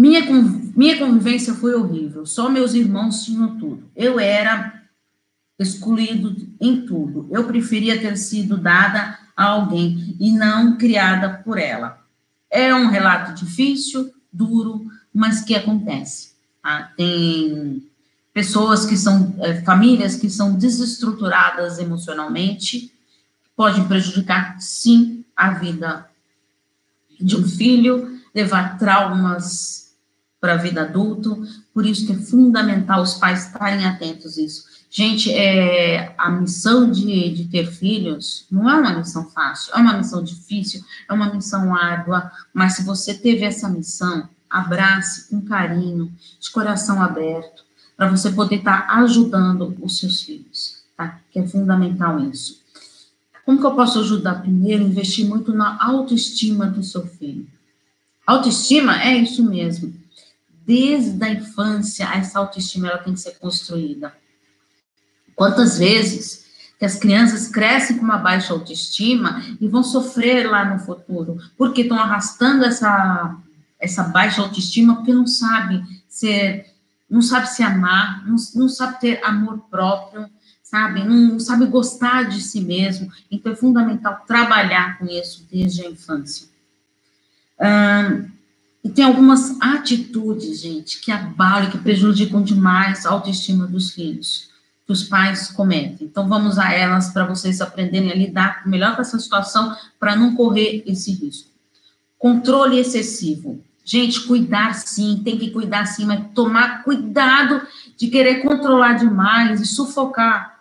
Minha, 0.00 0.22
minha 0.74 0.98
convivência 0.98 1.52
foi 1.52 1.74
horrível, 1.74 2.24
só 2.24 2.48
meus 2.48 2.72
irmãos 2.72 3.22
tinham 3.22 3.58
tudo. 3.58 3.84
Eu 3.94 4.18
era 4.18 4.82
excluído 5.58 6.34
em 6.58 6.86
tudo. 6.86 7.28
Eu 7.30 7.44
preferia 7.44 8.00
ter 8.00 8.16
sido 8.16 8.56
dada 8.56 9.18
a 9.36 9.44
alguém 9.44 10.16
e 10.18 10.32
não 10.32 10.78
criada 10.78 11.42
por 11.44 11.58
ela. 11.58 12.02
É 12.50 12.74
um 12.74 12.88
relato 12.88 13.34
difícil, 13.44 14.10
duro, 14.32 14.90
mas 15.12 15.42
que 15.42 15.54
acontece. 15.54 16.32
Tá? 16.62 16.90
Tem 16.96 17.86
pessoas 18.32 18.86
que 18.86 18.96
são, 18.96 19.34
é, 19.40 19.60
famílias 19.60 20.16
que 20.16 20.30
são 20.30 20.54
desestruturadas 20.54 21.78
emocionalmente, 21.78 22.90
podem 23.54 23.86
prejudicar, 23.86 24.58
sim, 24.62 25.26
a 25.36 25.50
vida 25.50 26.08
de 27.20 27.36
um 27.36 27.46
filho, 27.46 28.18
levar 28.34 28.78
traumas 28.78 29.89
para 30.40 30.54
a 30.54 30.56
vida 30.56 30.82
adulta, 30.82 31.36
por 31.74 31.84
isso 31.84 32.06
que 32.06 32.12
é 32.12 32.16
fundamental 32.16 33.02
os 33.02 33.14
pais 33.14 33.46
estarem 33.46 33.84
atentos 33.84 34.38
a 34.38 34.42
isso. 34.42 34.64
Gente, 34.90 35.32
é, 35.32 36.14
a 36.18 36.30
missão 36.30 36.90
de, 36.90 37.30
de 37.30 37.44
ter 37.44 37.66
filhos 37.70 38.46
não 38.50 38.68
é 38.68 38.74
uma 38.74 38.94
missão 38.94 39.28
fácil, 39.30 39.72
é 39.74 39.78
uma 39.78 39.96
missão 39.96 40.24
difícil, 40.24 40.82
é 41.08 41.12
uma 41.12 41.32
missão 41.32 41.76
árdua, 41.76 42.32
mas 42.52 42.74
se 42.74 42.82
você 42.82 43.14
teve 43.14 43.44
essa 43.44 43.68
missão, 43.68 44.28
abrace 44.48 45.28
com 45.28 45.42
carinho, 45.42 46.12
de 46.40 46.50
coração 46.50 47.00
aberto, 47.00 47.62
para 47.96 48.08
você 48.08 48.32
poder 48.32 48.56
estar 48.56 48.88
tá 48.88 48.94
ajudando 48.96 49.76
os 49.80 49.98
seus 49.98 50.22
filhos, 50.22 50.82
tá? 50.96 51.20
Que 51.30 51.38
é 51.38 51.46
fundamental 51.46 52.18
isso. 52.18 52.60
Como 53.44 53.60
que 53.60 53.66
eu 53.66 53.74
posso 53.74 54.00
ajudar? 54.00 54.42
Primeiro, 54.42 54.82
investir 54.82 55.26
muito 55.26 55.52
na 55.52 55.76
autoestima 55.80 56.66
do 56.66 56.82
seu 56.82 57.06
filho. 57.06 57.46
Autoestima 58.26 59.00
é 59.02 59.16
isso 59.16 59.44
mesmo 59.44 59.99
desde 60.70 61.24
a 61.24 61.28
infância, 61.28 62.04
essa 62.14 62.38
autoestima 62.38 62.86
ela 62.86 62.98
tem 62.98 63.12
que 63.12 63.18
ser 63.18 63.36
construída. 63.40 64.14
Quantas 65.34 65.76
vezes 65.76 66.46
que 66.78 66.84
as 66.84 66.94
crianças 66.94 67.48
crescem 67.48 67.98
com 67.98 68.04
uma 68.04 68.18
baixa 68.18 68.52
autoestima 68.52 69.42
e 69.60 69.66
vão 69.66 69.82
sofrer 69.82 70.48
lá 70.48 70.64
no 70.64 70.78
futuro, 70.78 71.38
porque 71.58 71.82
estão 71.82 71.98
arrastando 71.98 72.64
essa, 72.64 73.36
essa 73.80 74.04
baixa 74.04 74.42
autoestima 74.42 74.94
porque 74.94 75.12
não 75.12 75.26
sabe 75.26 75.82
ser, 76.08 76.66
não 77.10 77.20
sabe 77.20 77.48
se 77.48 77.64
amar, 77.64 78.24
não, 78.24 78.36
não 78.54 78.68
sabe 78.68 79.00
ter 79.00 79.24
amor 79.24 79.58
próprio, 79.68 80.30
sabe? 80.62 81.02
Não 81.02 81.40
sabe 81.40 81.66
gostar 81.66 82.28
de 82.28 82.40
si 82.40 82.60
mesmo. 82.60 83.10
Então 83.28 83.52
é 83.52 83.56
fundamental 83.56 84.22
trabalhar 84.24 84.98
com 84.98 85.06
isso 85.06 85.44
desde 85.50 85.84
a 85.84 85.90
infância. 85.90 86.46
Hum, 87.60 88.30
e 88.82 88.88
tem 88.88 89.04
algumas 89.04 89.60
atitudes, 89.60 90.60
gente, 90.60 91.00
que 91.00 91.12
abalam, 91.12 91.70
que 91.70 91.78
prejudicam 91.78 92.42
demais 92.42 93.04
a 93.04 93.10
autoestima 93.10 93.66
dos 93.66 93.90
filhos, 93.90 94.48
que 94.86 94.92
os 94.92 95.04
pais 95.04 95.48
cometem. 95.48 96.06
Então, 96.06 96.26
vamos 96.26 96.58
a 96.58 96.72
elas 96.72 97.10
para 97.10 97.26
vocês 97.26 97.60
aprenderem 97.60 98.10
a 98.10 98.14
lidar 98.14 98.66
melhor 98.66 98.96
com 98.96 99.02
essa 99.02 99.18
situação, 99.18 99.76
para 99.98 100.16
não 100.16 100.34
correr 100.34 100.82
esse 100.86 101.12
risco. 101.12 101.50
Controle 102.18 102.78
excessivo. 102.78 103.62
Gente, 103.84 104.22
cuidar 104.22 104.74
sim, 104.74 105.20
tem 105.22 105.38
que 105.38 105.50
cuidar 105.50 105.84
sim, 105.84 106.06
mas 106.06 106.26
tomar 106.34 106.82
cuidado 106.82 107.60
de 107.96 108.08
querer 108.08 108.42
controlar 108.42 108.94
demais 108.94 109.60
e 109.60 109.66
sufocar 109.66 110.59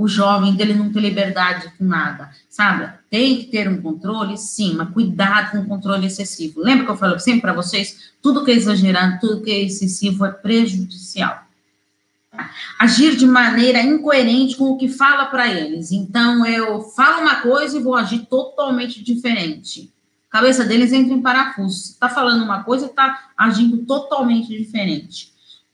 o 0.00 0.08
jovem 0.08 0.54
dele 0.54 0.72
não 0.72 0.90
ter 0.90 1.00
liberdade 1.00 1.70
com 1.76 1.84
nada, 1.84 2.30
sabe? 2.48 2.90
Tem 3.10 3.36
que 3.36 3.48
ter 3.48 3.68
um 3.68 3.82
controle, 3.82 4.38
sim, 4.38 4.74
mas 4.74 4.88
cuidado 4.88 5.50
com 5.50 5.58
o 5.58 5.66
controle 5.66 6.06
excessivo. 6.06 6.62
Lembra 6.62 6.86
que 6.86 6.90
eu 6.90 6.96
falo 6.96 7.18
sempre 7.18 7.42
para 7.42 7.52
vocês? 7.52 8.10
Tudo 8.22 8.42
que 8.42 8.50
é 8.50 8.54
exagerado, 8.54 9.20
tudo 9.20 9.42
que 9.42 9.50
é 9.50 9.62
excessivo 9.62 10.24
é 10.24 10.30
prejudicial. 10.30 11.44
Agir 12.78 13.14
de 13.14 13.26
maneira 13.26 13.82
incoerente 13.82 14.56
com 14.56 14.70
o 14.70 14.78
que 14.78 14.88
fala 14.88 15.26
para 15.26 15.46
eles. 15.48 15.92
Então, 15.92 16.46
eu 16.46 16.80
falo 16.80 17.20
uma 17.20 17.42
coisa 17.42 17.76
e 17.76 17.82
vou 17.82 17.94
agir 17.94 18.20
totalmente 18.20 19.04
diferente. 19.04 19.92
A 20.30 20.38
cabeça 20.38 20.64
deles 20.64 20.94
entra 20.94 21.12
em 21.12 21.20
parafuso. 21.20 21.90
Está 21.90 22.08
falando 22.08 22.42
uma 22.42 22.64
coisa 22.64 22.86
e 22.86 22.88
está 22.88 23.28
agindo 23.36 23.76
totalmente 23.84 24.48
diferente. 24.48 25.30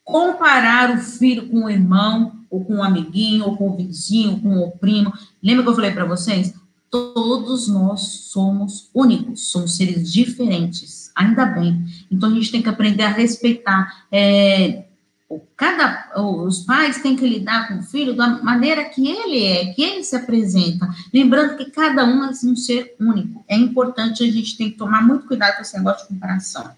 Comparar 0.07 0.95
o 0.95 0.99
filho 0.99 1.49
com 1.49 1.65
o 1.65 1.69
irmão, 1.69 2.45
ou 2.49 2.63
com 2.63 2.75
um 2.75 2.83
amiguinho, 2.83 3.43
ou 3.43 3.57
com 3.57 3.71
o 3.71 3.75
vizinho, 3.75 4.39
com 4.39 4.57
o 4.59 4.71
primo. 4.71 5.11
Lembra 5.43 5.63
que 5.63 5.69
eu 5.69 5.75
falei 5.75 5.91
para 5.91 6.05
vocês? 6.05 6.53
Todos 6.89 7.67
nós 7.67 7.99
somos 8.31 8.89
únicos, 8.93 9.49
somos 9.51 9.75
seres 9.75 10.09
diferentes, 10.09 11.11
ainda 11.13 11.45
bem. 11.45 11.83
Então 12.09 12.29
a 12.29 12.33
gente 12.33 12.53
tem 12.53 12.61
que 12.61 12.69
aprender 12.69 13.03
a 13.03 13.09
respeitar. 13.09 14.05
É, 14.09 14.85
cada, 15.57 16.09
os 16.15 16.59
pais 16.59 17.01
têm 17.01 17.17
que 17.17 17.27
lidar 17.27 17.67
com 17.67 17.79
o 17.79 17.83
filho 17.83 18.15
da 18.15 18.41
maneira 18.41 18.85
que 18.85 19.05
ele 19.05 19.43
é, 19.43 19.73
que 19.73 19.83
ele 19.83 20.05
se 20.05 20.15
apresenta. 20.15 20.87
Lembrando 21.13 21.57
que 21.57 21.69
cada 21.69 22.05
um 22.05 22.23
é 22.23 22.29
um 22.29 22.55
ser 22.55 22.95
único. 22.97 23.43
É 23.45 23.57
importante, 23.57 24.23
a 24.23 24.31
gente 24.31 24.55
tem 24.55 24.71
que 24.71 24.77
tomar 24.77 25.05
muito 25.05 25.27
cuidado 25.27 25.57
com 25.57 25.63
esse 25.63 25.77
negócio 25.77 26.07
de 26.07 26.13
comparação 26.13 26.71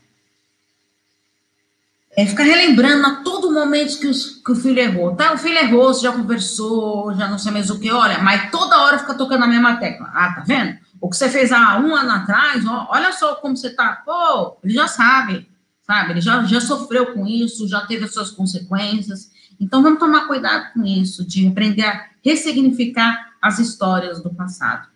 é 2.15 2.25
ficar 2.25 2.43
relembrando 2.43 3.05
a 3.05 3.15
todo 3.23 3.51
momento 3.51 3.99
que, 3.99 4.07
os, 4.07 4.41
que, 4.43 4.51
o 4.51 4.55
filho 4.55 4.79
errou. 4.79 5.15
Tá, 5.15 5.33
o 5.33 5.37
filho 5.37 5.57
errou, 5.57 5.93
você 5.93 6.01
já 6.01 6.11
conversou, 6.11 7.13
já 7.15 7.27
não 7.27 7.37
sei 7.37 7.51
mais 7.51 7.69
o 7.69 7.79
que, 7.79 7.91
olha, 7.91 8.19
mas 8.19 8.49
toda 8.51 8.81
hora 8.81 8.99
fica 8.99 9.13
tocando 9.13 9.43
a 9.43 9.47
mesma 9.47 9.77
tecla. 9.77 10.09
Ah, 10.13 10.33
tá 10.33 10.43
vendo? 10.45 10.77
O 10.99 11.09
que 11.09 11.15
você 11.15 11.29
fez 11.29 11.51
há 11.51 11.77
um 11.77 11.95
ano 11.95 12.11
atrás, 12.11 12.65
ó, 12.65 12.87
olha 12.91 13.11
só 13.13 13.35
como 13.35 13.55
você 13.55 13.69
tá. 13.69 14.01
Pô, 14.05 14.57
ele 14.63 14.73
já 14.73 14.87
sabe, 14.87 15.47
sabe? 15.83 16.11
Ele 16.11 16.21
já, 16.21 16.43
já 16.43 16.59
sofreu 16.59 17.13
com 17.13 17.25
isso, 17.25 17.67
já 17.67 17.81
teve 17.85 18.05
as 18.05 18.13
suas 18.13 18.31
consequências. 18.31 19.31
Então, 19.59 19.81
vamos 19.81 19.99
tomar 19.99 20.27
cuidado 20.27 20.73
com 20.73 20.85
isso, 20.85 21.25
de 21.25 21.47
aprender 21.47 21.83
a 21.83 22.05
ressignificar 22.23 23.33
as 23.41 23.59
histórias 23.59 24.21
do 24.21 24.33
passado. 24.33 24.87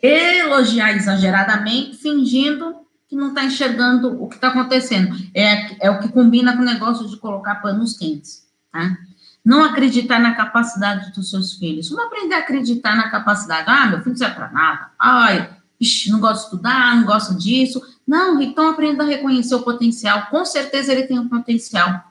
Elogiar 0.00 0.92
exageradamente, 0.92 1.96
fingindo 1.96 2.76
que 3.10 3.16
não 3.16 3.30
está 3.30 3.44
enxergando 3.44 4.22
o 4.22 4.28
que 4.28 4.36
está 4.36 4.48
acontecendo. 4.48 5.16
É, 5.34 5.88
é 5.88 5.90
o 5.90 5.98
que 5.98 6.08
combina 6.08 6.56
com 6.56 6.62
o 6.62 6.64
negócio 6.64 7.08
de 7.08 7.16
colocar 7.16 7.56
panos 7.56 7.98
quentes. 7.98 8.46
Tá? 8.70 8.96
Não 9.44 9.64
acreditar 9.64 10.20
na 10.20 10.36
capacidade 10.36 11.12
dos 11.12 11.28
seus 11.28 11.54
filhos. 11.54 11.90
Vamos 11.90 12.04
aprender 12.04 12.36
a 12.36 12.38
acreditar 12.38 12.94
na 12.94 13.10
capacidade. 13.10 13.64
Ah, 13.66 13.86
meu 13.86 13.98
filho 13.98 14.10
não 14.10 14.16
serve 14.16 14.36
para 14.36 14.52
nada. 14.52 14.90
Ai, 14.96 15.50
ixi, 15.80 16.08
não 16.12 16.20
gosta 16.20 16.36
de 16.36 16.44
estudar, 16.44 16.96
não 16.96 17.04
gosta 17.04 17.34
disso. 17.34 17.82
Não, 18.06 18.40
então 18.40 18.68
aprenda 18.68 19.02
a 19.02 19.06
reconhecer 19.06 19.56
o 19.56 19.62
potencial. 19.62 20.28
Com 20.30 20.44
certeza 20.44 20.92
ele 20.92 21.02
tem 21.02 21.18
um 21.18 21.28
potencial. 21.28 22.04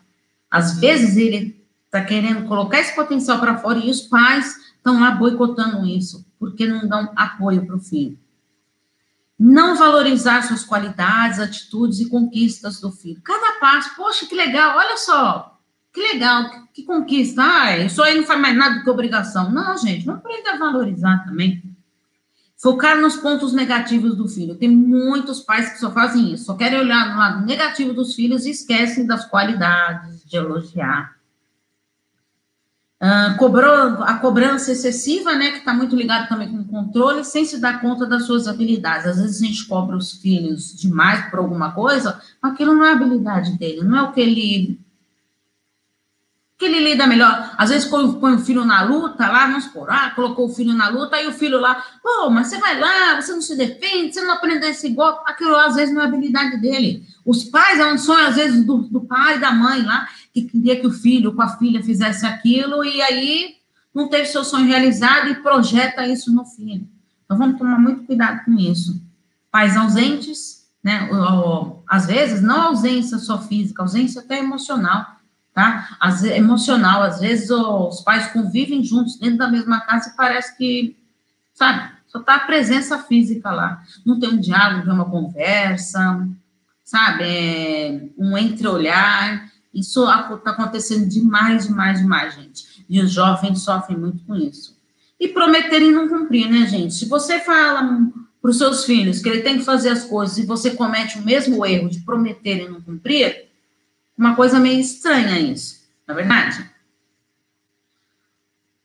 Às 0.52 0.82
vezes 0.82 1.16
ele 1.16 1.66
está 1.86 2.04
querendo 2.04 2.46
colocar 2.46 2.78
esse 2.78 2.94
potencial 2.94 3.40
para 3.40 3.58
fora 3.60 3.80
e 3.80 3.90
os 3.90 4.02
pais 4.02 4.58
estão 4.76 5.00
lá 5.00 5.12
boicotando 5.12 5.86
isso, 5.86 6.26
porque 6.38 6.68
não 6.68 6.86
dão 6.86 7.10
apoio 7.16 7.66
para 7.66 7.78
o 7.78 7.80
filho. 7.80 8.20
Não 9.39 9.78
valorizar 9.78 10.41
suas 10.41 10.65
qualidades, 10.65 11.39
atitudes 11.39 11.99
e 12.02 12.10
conquistas 12.10 12.82
do 12.82 12.91
filho. 12.91 13.21
Cada 13.23 13.60
passo, 13.60 13.95
poxa, 13.95 14.25
que 14.25 14.36
legal, 14.36 14.78
olha 14.78 14.97
só, 14.97 15.58
que 15.93 16.02
legal, 16.02 16.49
que, 16.49 16.60
que 16.73 16.84
conquista. 16.84 17.41
Ah, 17.41 17.78
isso 17.78 18.04
aí 18.04 18.17
não 18.17 18.25
faz 18.25 18.39
mais 18.39 18.58
nada 18.58 18.75
do 18.75 18.84
que 18.84 18.89
obrigação. 18.89 19.49
Não, 19.49 19.78
gente, 19.78 20.06
vamos 20.06 20.19
aprender 20.19 20.49
a 20.49 20.58
valorizar 20.58 21.23
também. 21.25 21.63
Focar 22.58 22.99
nos 22.99 23.15
pontos 23.15 23.54
negativos 23.54 24.17
do 24.17 24.28
filho. 24.28 24.56
Tem 24.56 24.69
muitos 24.69 25.39
pais 25.39 25.69
que 25.69 25.80
só 25.80 25.89
fazem 25.91 26.34
isso, 26.34 26.43
só 26.43 26.56
querem 26.56 26.78
olhar 26.78 27.10
no 27.10 27.17
lado 27.17 27.45
negativo 27.45 27.93
dos 27.93 28.13
filhos 28.15 28.45
e 28.45 28.52
esquecem 28.52 29.08
das 29.08 29.25
qualidades, 29.25 30.23
de 30.25 30.36
elogiar. 30.36 31.19
Uh, 33.02 33.38
cobrou, 33.38 34.04
a 34.04 34.16
cobrança 34.16 34.74
excessiva, 34.74 35.34
né, 35.34 35.52
que 35.52 35.60
está 35.60 35.74
muito 35.74 35.96
ligado 35.96 36.28
também 36.28 36.50
com 36.50 36.58
o 36.58 36.66
controle, 36.68 37.24
sem 37.24 37.46
se 37.46 37.58
dar 37.58 37.80
conta 37.80 38.06
das 38.06 38.26
suas 38.26 38.46
habilidades. 38.46 39.08
Às 39.08 39.18
vezes 39.18 39.42
a 39.42 39.46
gente 39.46 39.66
cobra 39.68 39.96
os 39.96 40.12
filhos 40.14 40.76
demais 40.76 41.30
por 41.30 41.40
alguma 41.40 41.72
coisa, 41.72 42.20
mas 42.42 42.52
aquilo 42.52 42.76
não 42.76 42.84
é 42.84 42.92
habilidade 42.92 43.58
dele, 43.58 43.84
não 43.84 43.98
é 43.98 44.02
o 44.02 44.12
que 44.12 44.20
ele 44.20 44.79
que 46.60 46.65
ele 46.65 46.84
lida 46.84 47.08
melhor. 47.08 47.56
Às 47.58 47.69
vezes 47.69 47.88
põe, 47.88 48.12
põe 48.19 48.36
o 48.36 48.39
filho 48.39 48.65
na 48.65 48.84
luta, 48.84 49.30
lá, 49.30 49.48
vamos 49.48 49.67
por 49.67 49.89
ah, 49.89 50.12
colocou 50.13 50.45
o 50.45 50.54
filho 50.54 50.74
na 50.74 50.89
luta, 50.89 51.15
aí 51.15 51.26
o 51.26 51.32
filho 51.32 51.58
lá, 51.58 51.82
pô, 52.04 52.30
mas 52.30 52.48
você 52.48 52.58
vai 52.58 52.78
lá, 52.78 53.19
você 53.19 53.32
não 53.32 53.41
se 53.41 53.56
defende, 53.56 54.13
você 54.13 54.22
não 54.22 54.34
aprendeu 54.34 54.69
esse 54.69 54.89
golpe, 54.89 55.22
aquilo 55.26 55.56
às 55.56 55.76
vezes 55.76 55.95
não 55.95 56.02
é 56.02 56.06
habilidade 56.06 56.58
dele. 56.58 57.08
Os 57.26 57.45
pais, 57.45 57.80
é 57.80 57.86
um 57.89 57.98
sonho, 57.98 58.28
às 58.28 58.36
vezes, 58.36 58.65
do, 58.65 58.80
do 58.80 59.00
pai 59.00 59.39
da 59.39 59.54
mãe 59.54 59.84
lá, 59.84 60.10
que 60.34 60.41
queria 60.41 60.78
que 60.78 60.86
o 60.86 60.91
filho 60.91 61.34
com 61.34 61.41
a 61.41 61.48
filha 61.48 61.82
fizesse 61.82 62.26
aquilo, 62.26 62.84
e 62.84 63.02
aí 63.02 63.56
não 63.95 64.10
teve 64.10 64.26
seu 64.26 64.43
sonho 64.43 64.67
realizado 64.67 65.30
e 65.30 65.36
projeta 65.36 66.06
isso 66.06 66.30
no 66.34 66.43
filho. 66.43 66.86
Então 67.24 67.38
vamos 67.38 67.58
tomar 67.58 67.80
muito 67.80 68.04
cuidado 68.04 68.43
com 68.43 68.60
isso. 68.60 69.02
Pais 69.50 69.78
ausentes, 69.78 70.67
né? 70.84 71.10
Às 71.88 72.06
vezes, 72.06 72.41
não 72.41 72.63
ausência 72.63 73.17
só 73.17 73.39
física, 73.41 73.82
ausência 73.82 74.19
até 74.19 74.39
emocional 74.39 75.19
tá? 75.54 75.98
Às, 76.00 76.24
emocional, 76.24 77.02
às 77.02 77.20
vezes 77.20 77.50
os 77.50 78.02
pais 78.02 78.32
convivem 78.32 78.84
juntos 78.84 79.18
dentro 79.18 79.38
da 79.38 79.50
mesma 79.50 79.82
casa 79.82 80.10
e 80.10 80.16
parece 80.16 80.58
que, 80.58 80.98
sabe, 81.54 81.92
só 82.08 82.20
tá 82.20 82.36
a 82.36 82.40
presença 82.40 82.98
física 82.98 83.52
lá. 83.52 83.84
Não 84.06 84.20
tem 84.20 84.30
um 84.30 84.40
diálogo, 84.40 84.78
não 84.80 84.86
tem 84.86 84.94
uma 84.94 85.10
conversa, 85.10 86.28
sabe? 86.84 87.24
É 87.24 88.02
um 88.18 88.38
entreolhar. 88.38 89.52
Isso 89.74 90.04
está 90.10 90.52
acontecendo 90.52 91.08
demais, 91.08 91.68
demais, 91.68 92.00
demais, 92.00 92.34
gente. 92.34 92.86
E 92.90 93.00
os 93.00 93.12
jovens 93.12 93.62
sofrem 93.62 93.98
muito 93.98 94.24
com 94.26 94.36
isso. 94.36 94.76
E 95.20 95.28
prometerem 95.28 95.92
não 95.92 96.08
cumprir, 96.08 96.50
né, 96.50 96.66
gente? 96.66 96.96
Se 96.96 97.06
você 97.06 97.40
fala 97.40 98.10
para 98.42 98.50
os 98.50 98.58
seus 98.58 98.86
filhos 98.86 99.22
que 99.22 99.30
ele 99.30 99.42
tem 99.42 99.60
que 99.60 99.66
fazer 99.66 99.90
as 99.90 100.06
coisas 100.06 100.38
e 100.38 100.46
você 100.46 100.72
comete 100.72 101.20
o 101.20 101.26
mesmo 101.26 101.64
erro 101.66 101.90
de 101.90 102.00
prometer 102.00 102.64
e 102.64 102.70
não 102.70 102.82
cumprir, 102.82 103.49
uma 104.20 104.36
coisa 104.36 104.60
meio 104.60 104.82
estranha 104.82 105.40
isso, 105.40 105.80
na 106.06 106.14
é 106.14 106.18
verdade? 106.18 106.70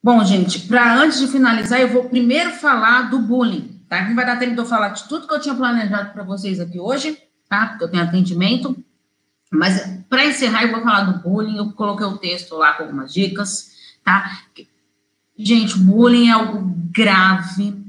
Bom, 0.01 0.25
gente, 0.25 0.61
para 0.61 0.94
antes 0.94 1.18
de 1.18 1.27
finalizar, 1.27 1.81
eu 1.81 1.88
vou 1.88 2.09
primeiro 2.09 2.53
falar 2.53 3.11
do 3.11 3.18
bullying, 3.18 3.81
tá? 3.88 4.07
Não 4.07 4.14
vai 4.14 4.25
dar 4.25 4.38
tempo 4.38 4.55
de 4.55 4.61
eu 4.61 4.66
falar 4.66 4.90
de 4.90 5.09
tudo 5.09 5.27
que 5.27 5.35
eu 5.35 5.40
tinha 5.40 5.55
planejado 5.55 6.12
para 6.12 6.23
vocês 6.23 6.61
aqui 6.61 6.79
hoje, 6.79 7.18
tá? 7.49 7.66
Porque 7.66 7.85
eu 7.85 7.90
tenho 7.90 8.05
atendimento. 8.05 8.77
Mas 9.51 10.05
para 10.09 10.27
encerrar, 10.27 10.64
eu 10.64 10.73
vou 10.73 10.83
falar 10.83 11.05
do 11.05 11.18
bullying. 11.20 11.57
Eu 11.57 11.73
coloquei 11.73 12.07
o 12.07 12.18
texto 12.18 12.55
lá 12.55 12.75
com 12.75 12.85
algumas 12.85 13.12
dicas, 13.12 13.73
tá? 14.05 14.42
Gente, 15.37 15.79
bullying 15.79 16.29
é 16.29 16.33
algo 16.33 16.62
grave, 16.92 17.83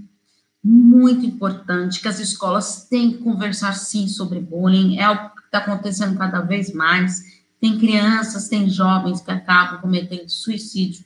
muito 0.63 1.25
importante, 1.25 1.99
que 1.99 2.07
as 2.07 2.19
escolas 2.19 2.87
têm 2.89 3.11
que 3.11 3.17
conversar 3.19 3.73
sim 3.73 4.07
sobre 4.07 4.39
bullying. 4.39 4.97
É 4.97 5.03
está 5.55 5.59
acontecendo 5.59 6.17
cada 6.17 6.41
vez 6.41 6.73
mais. 6.73 7.35
Tem 7.59 7.77
crianças, 7.77 8.47
tem 8.47 8.69
jovens 8.69 9.21
que 9.21 9.31
acabam 9.31 9.81
cometendo 9.81 10.29
suicídio 10.29 11.05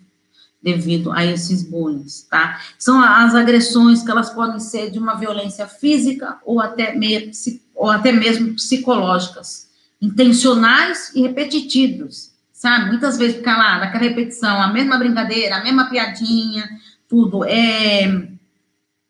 devido 0.62 1.12
a 1.12 1.26
esses 1.26 1.64
bullying, 1.64 2.06
tá? 2.30 2.60
São 2.78 3.02
as 3.02 3.34
agressões 3.34 4.04
que 4.04 4.12
elas 4.12 4.30
podem 4.30 4.60
ser 4.60 4.92
de 4.92 5.00
uma 5.00 5.16
violência 5.16 5.68
física 5.68 6.38
ou 6.46 6.60
até, 6.60 6.94
meio, 6.96 7.32
ou 7.74 7.90
até 7.90 8.12
mesmo 8.12 8.56
psicológicas, 8.56 9.70
intencionais 10.02 11.14
e 11.16 11.22
repetitivos, 11.22 12.34
sabe? 12.52 12.90
Muitas 12.90 13.18
vezes 13.18 13.38
fica 13.38 13.56
lá, 13.56 13.80
naquela 13.80 14.04
repetição, 14.04 14.62
a 14.62 14.68
mesma 14.68 14.98
brincadeira, 14.98 15.58
a 15.58 15.64
mesma 15.64 15.90
piadinha, 15.90 16.70
tudo. 17.08 17.46
É, 17.46 18.28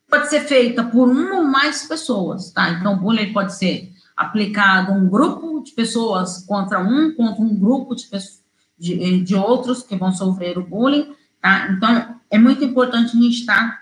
pode 0.08 0.30
ser 0.30 0.42
feita 0.42 0.84
por 0.84 1.10
uma 1.10 1.38
ou 1.38 1.46
mais 1.46 1.88
pessoas, 1.88 2.52
tá? 2.52 2.70
Então, 2.70 2.98
bullying 2.98 3.34
pode 3.34 3.56
ser 3.56 3.89
aplicado 4.20 4.92
um 4.92 5.08
grupo 5.08 5.64
de 5.64 5.72
pessoas 5.72 6.44
contra 6.46 6.78
um, 6.82 7.16
contra 7.16 7.42
um 7.42 7.56
grupo 7.56 7.96
de, 7.96 8.06
de, 8.78 9.22
de 9.22 9.34
outros 9.34 9.82
que 9.82 9.96
vão 9.96 10.12
sofrer 10.12 10.58
o 10.58 10.68
bullying, 10.68 11.16
tá? 11.42 11.70
Então, 11.72 12.20
é 12.30 12.38
muito 12.38 12.62
importante 12.62 13.16
a 13.16 13.22
gente 13.22 13.40
estar 13.40 13.80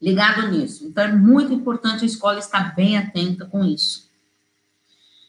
ligado 0.00 0.48
nisso. 0.48 0.86
Então, 0.86 1.02
é 1.02 1.12
muito 1.12 1.52
importante 1.52 2.04
a 2.04 2.06
escola 2.06 2.38
estar 2.38 2.76
bem 2.76 2.96
atenta 2.96 3.44
com 3.46 3.64
isso. 3.64 4.08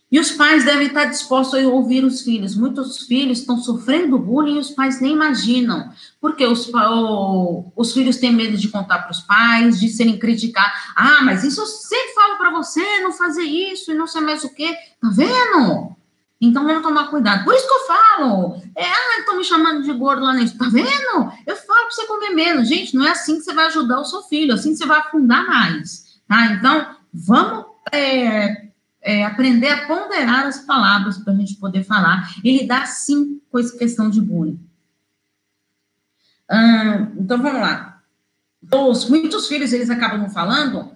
E 0.10 0.20
os 0.20 0.32
pais 0.32 0.64
devem 0.64 0.88
estar 0.88 1.06
dispostos 1.06 1.60
a 1.60 1.68
ouvir 1.68 2.04
os 2.06 2.22
filhos. 2.22 2.56
Muitos 2.56 3.06
filhos 3.06 3.40
estão 3.40 3.58
sofrendo 3.58 4.18
bullying 4.18 4.56
e 4.56 4.60
os 4.60 4.70
pais 4.70 5.02
nem 5.02 5.12
imaginam. 5.12 5.92
Porque 6.22 6.46
os, 6.46 6.70
o, 6.74 7.72
os 7.76 7.94
filhos 7.94 8.16
têm 8.16 8.32
medo 8.32 8.56
de 8.56 8.70
contar 8.70 9.00
para 9.00 9.12
os 9.12 9.20
pais, 9.20 9.78
de 9.78 9.90
serem 9.90 10.18
criticados. 10.18 10.72
Ah, 10.96 11.22
mas 11.24 11.44
isso 11.44 11.60
eu 11.60 11.66
sempre 11.66 12.14
falo 12.14 12.38
para 12.38 12.52
você, 12.52 13.02
não 13.02 13.12
fazer 13.12 13.44
isso 13.44 13.92
e 13.92 13.96
não 13.96 14.08
sei 14.08 14.22
mais 14.22 14.46
o 14.46 14.54
quê. 14.54 14.74
Tá 15.02 15.10
vendo? 15.10 15.98
Então 16.40 16.64
vamos 16.66 16.84
tomar 16.84 17.10
cuidado. 17.10 17.44
Por 17.44 17.54
isso 17.54 17.68
que 17.68 17.74
eu 17.74 17.88
falo. 17.88 18.62
É, 18.76 18.86
ah, 18.86 19.20
estão 19.20 19.36
me 19.36 19.44
chamando 19.44 19.84
de 19.84 19.92
gordo 19.92 20.24
lá 20.24 20.34
nisso. 20.34 20.58
Tá 20.58 20.70
vendo? 20.70 21.34
Eu 21.46 21.56
falo 21.58 21.82
para 21.82 21.92
você 21.92 22.06
comer 22.06 22.30
menos. 22.30 22.70
Gente, 22.70 22.96
não 22.96 23.06
é 23.06 23.12
assim 23.12 23.36
que 23.36 23.42
você 23.42 23.54
vai 23.54 23.66
ajudar 23.66 24.00
o 24.00 24.06
seu 24.06 24.22
filho, 24.24 24.54
assim 24.54 24.72
que 24.72 24.78
você 24.78 24.86
vai 24.86 25.00
afundar 25.00 25.46
mais. 25.46 26.06
Tá? 26.30 26.46
Então, 26.54 26.96
vamos. 27.14 27.66
É, 27.92 28.67
é, 29.08 29.24
aprender 29.24 29.70
a 29.70 29.88
ponderar 29.88 30.48
as 30.48 30.60
palavras 30.60 31.18
para 31.18 31.32
a 31.32 31.36
gente 31.38 31.56
poder 31.56 31.82
falar 31.86 32.30
e 32.44 32.60
lidar 32.60 32.86
sim 32.88 33.42
com 33.50 33.58
essa 33.58 33.78
questão 33.78 34.10
de 34.10 34.20
bullying. 34.20 34.60
Hum, 36.52 37.14
então 37.22 37.42
vamos 37.42 37.62
lá. 37.62 38.02
Os, 38.70 39.10
muitos 39.10 39.48
filhos 39.48 39.72
eles 39.72 39.90
acabam 39.90 40.30
falando 40.30 40.92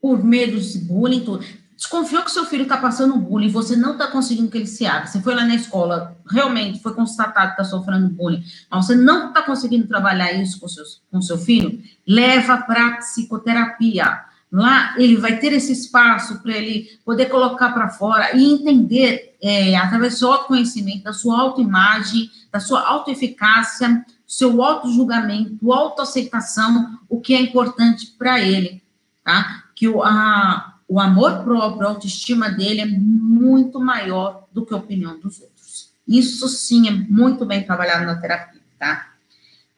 por 0.00 0.22
medo 0.22 0.60
de 0.60 0.78
bullying. 0.78 1.24
Tudo. 1.24 1.44
Desconfiou 1.74 2.22
que 2.22 2.30
seu 2.30 2.44
filho 2.44 2.62
está 2.62 2.76
passando 2.76 3.18
bullying, 3.18 3.50
você 3.50 3.74
não 3.74 3.94
está 3.94 4.06
conseguindo 4.06 4.48
que 4.48 4.58
ele 4.58 4.66
se 4.68 4.86
abra. 4.86 5.08
Você 5.08 5.20
foi 5.20 5.34
lá 5.34 5.44
na 5.44 5.56
escola, 5.56 6.16
realmente 6.30 6.80
foi 6.80 6.94
constatado 6.94 7.56
que 7.56 7.60
está 7.60 7.64
sofrendo 7.64 8.08
bullying, 8.08 8.44
mas 8.70 8.86
você 8.86 8.94
não 8.94 9.30
está 9.30 9.42
conseguindo 9.42 9.88
trabalhar 9.88 10.32
isso 10.32 10.60
com, 10.60 10.68
seus, 10.68 11.02
com 11.10 11.20
seu 11.20 11.36
filho, 11.36 11.82
leva 12.06 12.58
para 12.58 12.98
psicoterapia 12.98 14.26
Lá 14.56 14.94
ele 14.96 15.16
vai 15.16 15.38
ter 15.38 15.52
esse 15.52 15.70
espaço 15.70 16.40
para 16.40 16.56
ele 16.56 16.98
poder 17.04 17.26
colocar 17.26 17.74
para 17.74 17.90
fora 17.90 18.34
e 18.34 18.42
entender, 18.42 19.36
é, 19.42 19.76
através 19.76 20.14
do 20.14 20.18
seu 20.20 20.32
autoconhecimento, 20.32 21.04
da 21.04 21.12
sua 21.12 21.38
autoimagem, 21.38 22.30
da 22.50 22.58
sua 22.58 22.80
autoeficácia, 22.80 24.02
seu 24.26 24.62
auto-julgamento, 24.62 25.70
autoaceitação, 25.70 26.98
o 27.06 27.20
que 27.20 27.34
é 27.34 27.40
importante 27.42 28.14
para 28.18 28.40
ele, 28.40 28.82
tá? 29.22 29.64
Que 29.74 29.88
o, 29.88 30.02
a, 30.02 30.78
o 30.88 30.98
amor 30.98 31.44
próprio, 31.44 31.86
a 31.86 31.90
autoestima 31.90 32.48
dele 32.48 32.80
é 32.80 32.86
muito 32.86 33.78
maior 33.78 34.46
do 34.50 34.64
que 34.64 34.72
a 34.72 34.78
opinião 34.78 35.20
dos 35.20 35.38
outros. 35.38 35.90
Isso 36.08 36.48
sim 36.48 36.88
é 36.88 36.92
muito 36.92 37.44
bem 37.44 37.62
trabalhado 37.62 38.06
na 38.06 38.16
terapia, 38.16 38.62
tá? 38.78 39.06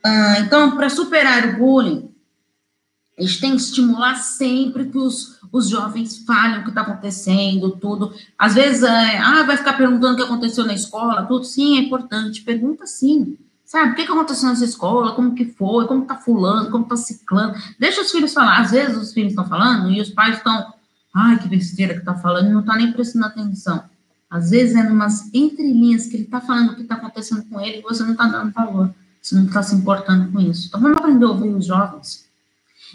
Ah, 0.04 0.36
então, 0.38 0.76
para 0.76 0.88
superar 0.88 1.48
o 1.48 1.56
bullying, 1.56 2.14
A 3.18 3.22
gente 3.22 3.40
tem 3.40 3.50
que 3.50 3.62
estimular 3.62 4.14
sempre 4.14 4.86
que 4.86 4.96
os, 4.96 5.40
os 5.50 5.68
jovens 5.68 6.18
falem 6.18 6.60
o 6.60 6.62
que 6.62 6.68
está 6.68 6.82
acontecendo, 6.82 7.72
tudo. 7.72 8.14
Às 8.38 8.54
vezes, 8.54 8.84
é, 8.84 9.18
ah, 9.18 9.42
vai 9.42 9.56
ficar 9.56 9.72
perguntando 9.72 10.14
o 10.14 10.16
que 10.16 10.22
aconteceu 10.22 10.64
na 10.64 10.74
escola, 10.74 11.26
tudo. 11.26 11.44
Sim, 11.44 11.78
é 11.78 11.80
importante. 11.80 12.42
Pergunta 12.42 12.86
sim. 12.86 13.36
Sabe, 13.64 13.90
o 13.90 13.94
que, 13.96 14.06
que 14.06 14.12
aconteceu 14.12 14.48
nessa 14.48 14.64
escola? 14.64 15.14
Como 15.14 15.34
que 15.34 15.44
foi? 15.44 15.86
Como 15.86 16.02
está 16.02 16.14
fulano? 16.14 16.70
Como 16.70 16.84
está 16.84 16.96
ciclando? 16.96 17.58
Deixa 17.78 18.00
os 18.00 18.10
filhos 18.10 18.32
falar. 18.32 18.60
Às 18.60 18.70
vezes 18.70 18.96
os 18.96 19.12
filhos 19.12 19.32
estão 19.32 19.46
falando 19.46 19.90
e 19.90 20.00
os 20.00 20.10
pais 20.10 20.36
estão, 20.36 20.72
ai, 21.12 21.38
que 21.38 21.48
besteira 21.48 21.94
que 21.94 22.00
está 22.00 22.14
falando, 22.14 22.50
não 22.50 22.60
está 22.60 22.76
nem 22.76 22.92
prestando 22.92 23.26
atenção. 23.26 23.82
Às 24.30 24.50
vezes 24.50 24.76
é 24.76 24.82
numas 24.82 25.28
entrelinhas 25.34 26.06
que 26.06 26.16
ele 26.16 26.24
está 26.24 26.40
falando 26.40 26.70
o 26.70 26.76
que 26.76 26.82
está 26.82 26.94
acontecendo 26.94 27.44
com 27.46 27.60
ele 27.60 27.78
e 27.78 27.82
você 27.82 28.02
não 28.04 28.12
está 28.12 28.26
dando 28.26 28.52
valor. 28.52 28.94
Você 29.20 29.34
não 29.34 29.44
está 29.44 29.62
se 29.62 29.74
importando 29.74 30.30
com 30.30 30.40
isso. 30.40 30.68
Então 30.68 30.80
vamos 30.80 30.98
aprender 30.98 31.24
a 31.24 31.28
ouvir 31.28 31.48
os 31.48 31.66
jovens. 31.66 32.27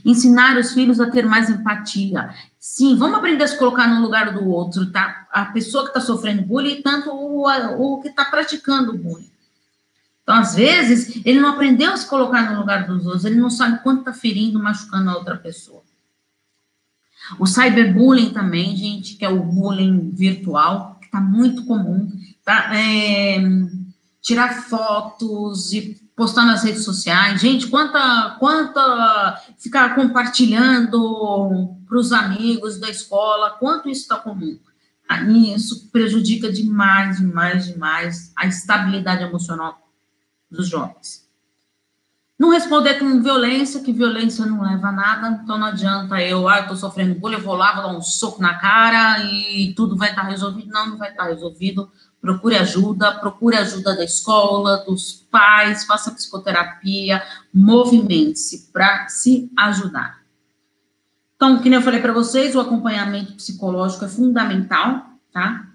Ensinar 0.04 0.58
os 0.58 0.74
filhos 0.74 1.00
a 1.00 1.10
ter 1.10 1.26
mais 1.26 1.50
empatia. 1.50 2.34
Sim, 2.60 2.96
vamos 2.96 3.18
aprender 3.18 3.44
a 3.44 3.48
se 3.48 3.58
colocar 3.58 3.88
no 3.88 4.02
lugar 4.02 4.34
do 4.34 4.48
outro, 4.50 4.92
tá? 4.92 5.28
A 5.32 5.46
pessoa 5.46 5.84
que 5.84 5.90
está 5.90 6.02
sofrendo 6.02 6.44
bullying, 6.44 6.82
tanto 6.82 7.10
o, 7.12 7.46
o 7.48 8.02
que 8.02 8.08
está 8.08 8.26
praticando 8.26 8.98
bullying. 8.98 9.32
Então, 10.24 10.36
às 10.36 10.56
vezes, 10.56 11.22
ele 11.26 11.40
não 11.40 11.50
aprendeu 11.50 11.92
a 11.92 11.98
se 11.98 12.08
colocar 12.08 12.50
no 12.50 12.60
lugar 12.60 12.88
dos 12.88 13.06
outros, 13.06 13.26
ele 13.26 13.40
não 13.40 13.50
sabe 13.50 13.84
quanto 13.84 14.00
está 14.00 14.14
ferindo, 14.14 14.58
machucando 14.58 15.10
a 15.10 15.16
outra 15.18 15.36
pessoa. 15.36 15.84
O 17.40 17.46
cyberbullying 17.46 18.32
também, 18.32 18.76
gente, 18.76 19.16
que 19.16 19.26
é 19.26 19.30
o 19.30 19.44
bullying 19.44 20.12
virtual, 20.12 20.98
que 21.00 21.06
está 21.06 21.20
muito 21.20 21.66
comum, 21.66 22.12
tá? 22.44 22.70
É, 22.76 23.42
tirar 24.22 24.64
fotos 24.64 25.74
e 25.74 26.02
postar 26.16 26.46
nas 26.46 26.64
redes 26.64 26.84
sociais. 26.84 27.42
Gente, 27.42 27.68
quanta, 27.68 28.36
quanta 28.40 29.42
ficar 29.58 29.96
compartilhando 29.96 31.76
para 31.88 31.98
os 31.98 32.12
amigos 32.12 32.80
da 32.80 32.90
escola, 32.90 33.52
quanto 33.52 33.90
isso 33.90 34.02
está 34.02 34.18
comum. 34.18 34.60
Aí 35.10 35.54
isso 35.54 35.90
prejudica 35.92 36.52
demais, 36.52 37.18
demais, 37.18 37.66
demais 37.66 38.32
a 38.36 38.48
estabilidade 38.48 39.24
emocional 39.24 39.78
dos 40.50 40.68
jovens. 40.68 41.24
Não 42.38 42.50
responder 42.50 42.96
com 42.96 43.22
violência, 43.22 43.82
que 43.82 43.94
violência 43.94 44.46
não 44.46 44.64
leva 44.64 44.88
a 44.88 44.92
nada, 44.92 45.40
então 45.44 45.58
não 45.58 45.68
adianta 45.68 46.20
eu, 46.20 46.48
ah, 46.48 46.66
eu 46.68 46.76
sofrendo 46.76 47.20
bullying, 47.20 47.36
eu 47.36 47.44
vou 47.44 47.56
lá, 47.56 47.74
vou 47.74 47.84
dar 47.84 47.98
um 47.98 48.02
soco 48.02 48.42
na 48.42 48.56
cara 48.56 49.24
e 49.24 49.74
tudo 49.76 49.96
vai 49.96 50.10
estar 50.10 50.24
resolvido. 50.24 50.70
Não, 50.72 50.88
não 50.88 50.98
vai 50.98 51.12
estar 51.12 51.26
resolvido 51.26 51.92
procure 52.24 52.56
ajuda, 52.56 53.16
procure 53.16 53.58
ajuda 53.58 53.98
da 53.98 54.04
escola, 54.06 54.78
dos 54.86 55.26
pais, 55.30 55.84
faça 55.84 56.10
psicoterapia, 56.10 57.22
movimente-se 57.54 58.72
para 58.72 59.10
se 59.10 59.52
ajudar. 59.58 60.24
Então, 61.36 61.62
como 61.62 61.76
eu 61.76 61.82
falei 61.82 62.00
para 62.00 62.14
vocês, 62.14 62.56
o 62.56 62.62
acompanhamento 62.62 63.34
psicológico 63.34 64.06
é 64.06 64.08
fundamental, 64.08 65.06
tá? 65.34 65.68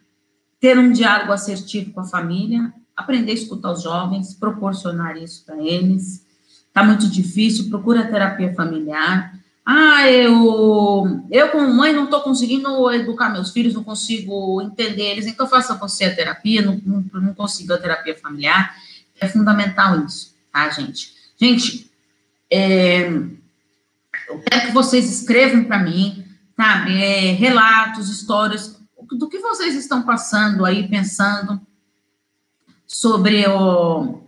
Ter 0.59 0.79
um 0.79 0.91
diálogo 0.91 1.33
assertivo 1.33 1.93
com 1.93 2.01
a 2.01 2.07
família, 2.07 2.73
aprender 2.97 3.33
a 3.33 3.35
escutar 3.35 3.73
os 3.73 3.83
jovens, 3.83 4.33
proporcionar 4.33 5.19
isso 5.19 5.45
para 5.45 5.63
eles. 5.63 6.25
Tá 6.73 6.83
muito 6.83 7.07
difícil, 7.09 7.69
procura 7.69 8.11
terapia 8.11 8.55
familiar. 8.55 9.38
Ah, 9.71 10.11
eu, 10.11 11.27
eu 11.31 11.51
como 11.51 11.75
mãe 11.75 11.93
não 11.93 12.05
estou 12.05 12.23
conseguindo 12.23 12.91
educar 12.91 13.29
meus 13.29 13.51
filhos, 13.51 13.75
não 13.75 13.85
consigo 13.85 14.63
entender 14.63 15.11
eles, 15.11 15.27
então 15.27 15.47
faça 15.47 15.75
você 15.75 16.07
a 16.07 16.17
terapia, 16.17 16.63
não, 16.63 16.81
não, 16.87 17.21
não 17.21 17.35
consigo 17.35 17.75
a 17.75 17.79
terapia 17.79 18.17
familiar. 18.17 18.75
É 19.21 19.29
fundamental 19.29 20.03
isso, 20.07 20.35
tá, 20.51 20.71
gente? 20.71 21.13
Gente, 21.37 21.93
é, 22.51 23.09
eu 23.11 24.41
quero 24.51 24.69
que 24.69 24.73
vocês 24.73 25.05
escrevam 25.13 25.65
para 25.65 25.81
mim, 25.81 26.25
sabe, 26.57 27.03
é, 27.03 27.33
relatos, 27.33 28.09
histórias, 28.09 28.81
do 29.13 29.29
que 29.29 29.39
vocês 29.39 29.75
estão 29.75 30.01
passando 30.01 30.65
aí, 30.65 30.89
pensando 30.89 31.61
sobre 32.87 33.47
o 33.47 34.28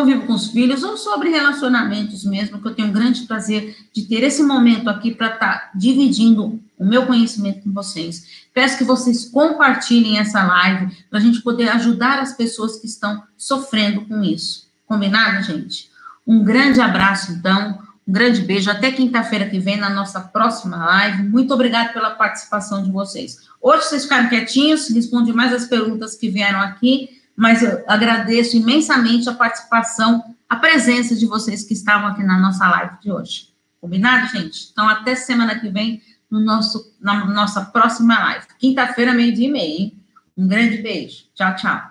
convivo 0.00 0.26
com 0.26 0.32
os 0.32 0.48
filhos 0.48 0.82
ou 0.82 0.96
sobre 0.96 1.28
relacionamentos 1.28 2.24
mesmo, 2.24 2.60
que 2.60 2.66
eu 2.66 2.74
tenho 2.74 2.88
um 2.88 2.92
grande 2.92 3.22
prazer 3.26 3.76
de 3.92 4.02
ter 4.02 4.22
esse 4.22 4.42
momento 4.42 4.88
aqui 4.88 5.14
para 5.14 5.34
estar 5.34 5.38
tá 5.38 5.70
dividindo 5.74 6.58
o 6.78 6.84
meu 6.84 7.04
conhecimento 7.04 7.62
com 7.62 7.72
vocês. 7.72 8.46
Peço 8.54 8.78
que 8.78 8.84
vocês 8.84 9.26
compartilhem 9.26 10.18
essa 10.18 10.42
live 10.42 10.96
para 11.10 11.18
a 11.18 11.22
gente 11.22 11.42
poder 11.42 11.68
ajudar 11.68 12.18
as 12.18 12.32
pessoas 12.32 12.76
que 12.76 12.86
estão 12.86 13.22
sofrendo 13.36 14.06
com 14.06 14.22
isso. 14.22 14.68
Combinado, 14.86 15.44
gente? 15.44 15.90
Um 16.26 16.42
grande 16.42 16.80
abraço, 16.80 17.32
então. 17.32 17.78
Um 18.08 18.12
grande 18.12 18.40
beijo. 18.40 18.70
Até 18.70 18.90
quinta-feira 18.90 19.50
que 19.50 19.58
vem, 19.58 19.76
na 19.76 19.90
nossa 19.90 20.20
próxima 20.20 20.78
live. 20.78 21.24
Muito 21.24 21.52
obrigada 21.52 21.92
pela 21.92 22.10
participação 22.10 22.82
de 22.82 22.90
vocês. 22.90 23.38
Hoje 23.60 23.84
vocês 23.84 24.04
ficaram 24.04 24.30
quietinhos, 24.30 24.88
respondi 24.88 25.32
mais 25.32 25.52
as 25.52 25.66
perguntas 25.66 26.16
que 26.16 26.30
vieram 26.30 26.60
aqui 26.60 27.19
mas 27.36 27.62
eu 27.62 27.84
agradeço 27.86 28.56
imensamente 28.56 29.28
a 29.28 29.34
participação, 29.34 30.34
a 30.48 30.56
presença 30.56 31.16
de 31.16 31.26
vocês 31.26 31.64
que 31.64 31.74
estavam 31.74 32.08
aqui 32.08 32.22
na 32.22 32.38
nossa 32.38 32.68
live 32.68 33.00
de 33.00 33.10
hoje. 33.10 33.48
Combinado, 33.80 34.28
gente? 34.28 34.68
Então, 34.72 34.88
até 34.88 35.14
semana 35.14 35.58
que 35.58 35.68
vem, 35.68 36.02
no 36.30 36.40
nosso, 36.40 36.94
na 37.00 37.24
nossa 37.26 37.64
próxima 37.64 38.18
live. 38.18 38.46
Quinta-feira, 38.58 39.12
meio-dia 39.12 39.48
e 39.48 39.52
meia, 39.52 39.80
hein? 39.80 39.98
Um 40.36 40.46
grande 40.46 40.78
beijo. 40.78 41.24
Tchau, 41.34 41.56
tchau. 41.56 41.89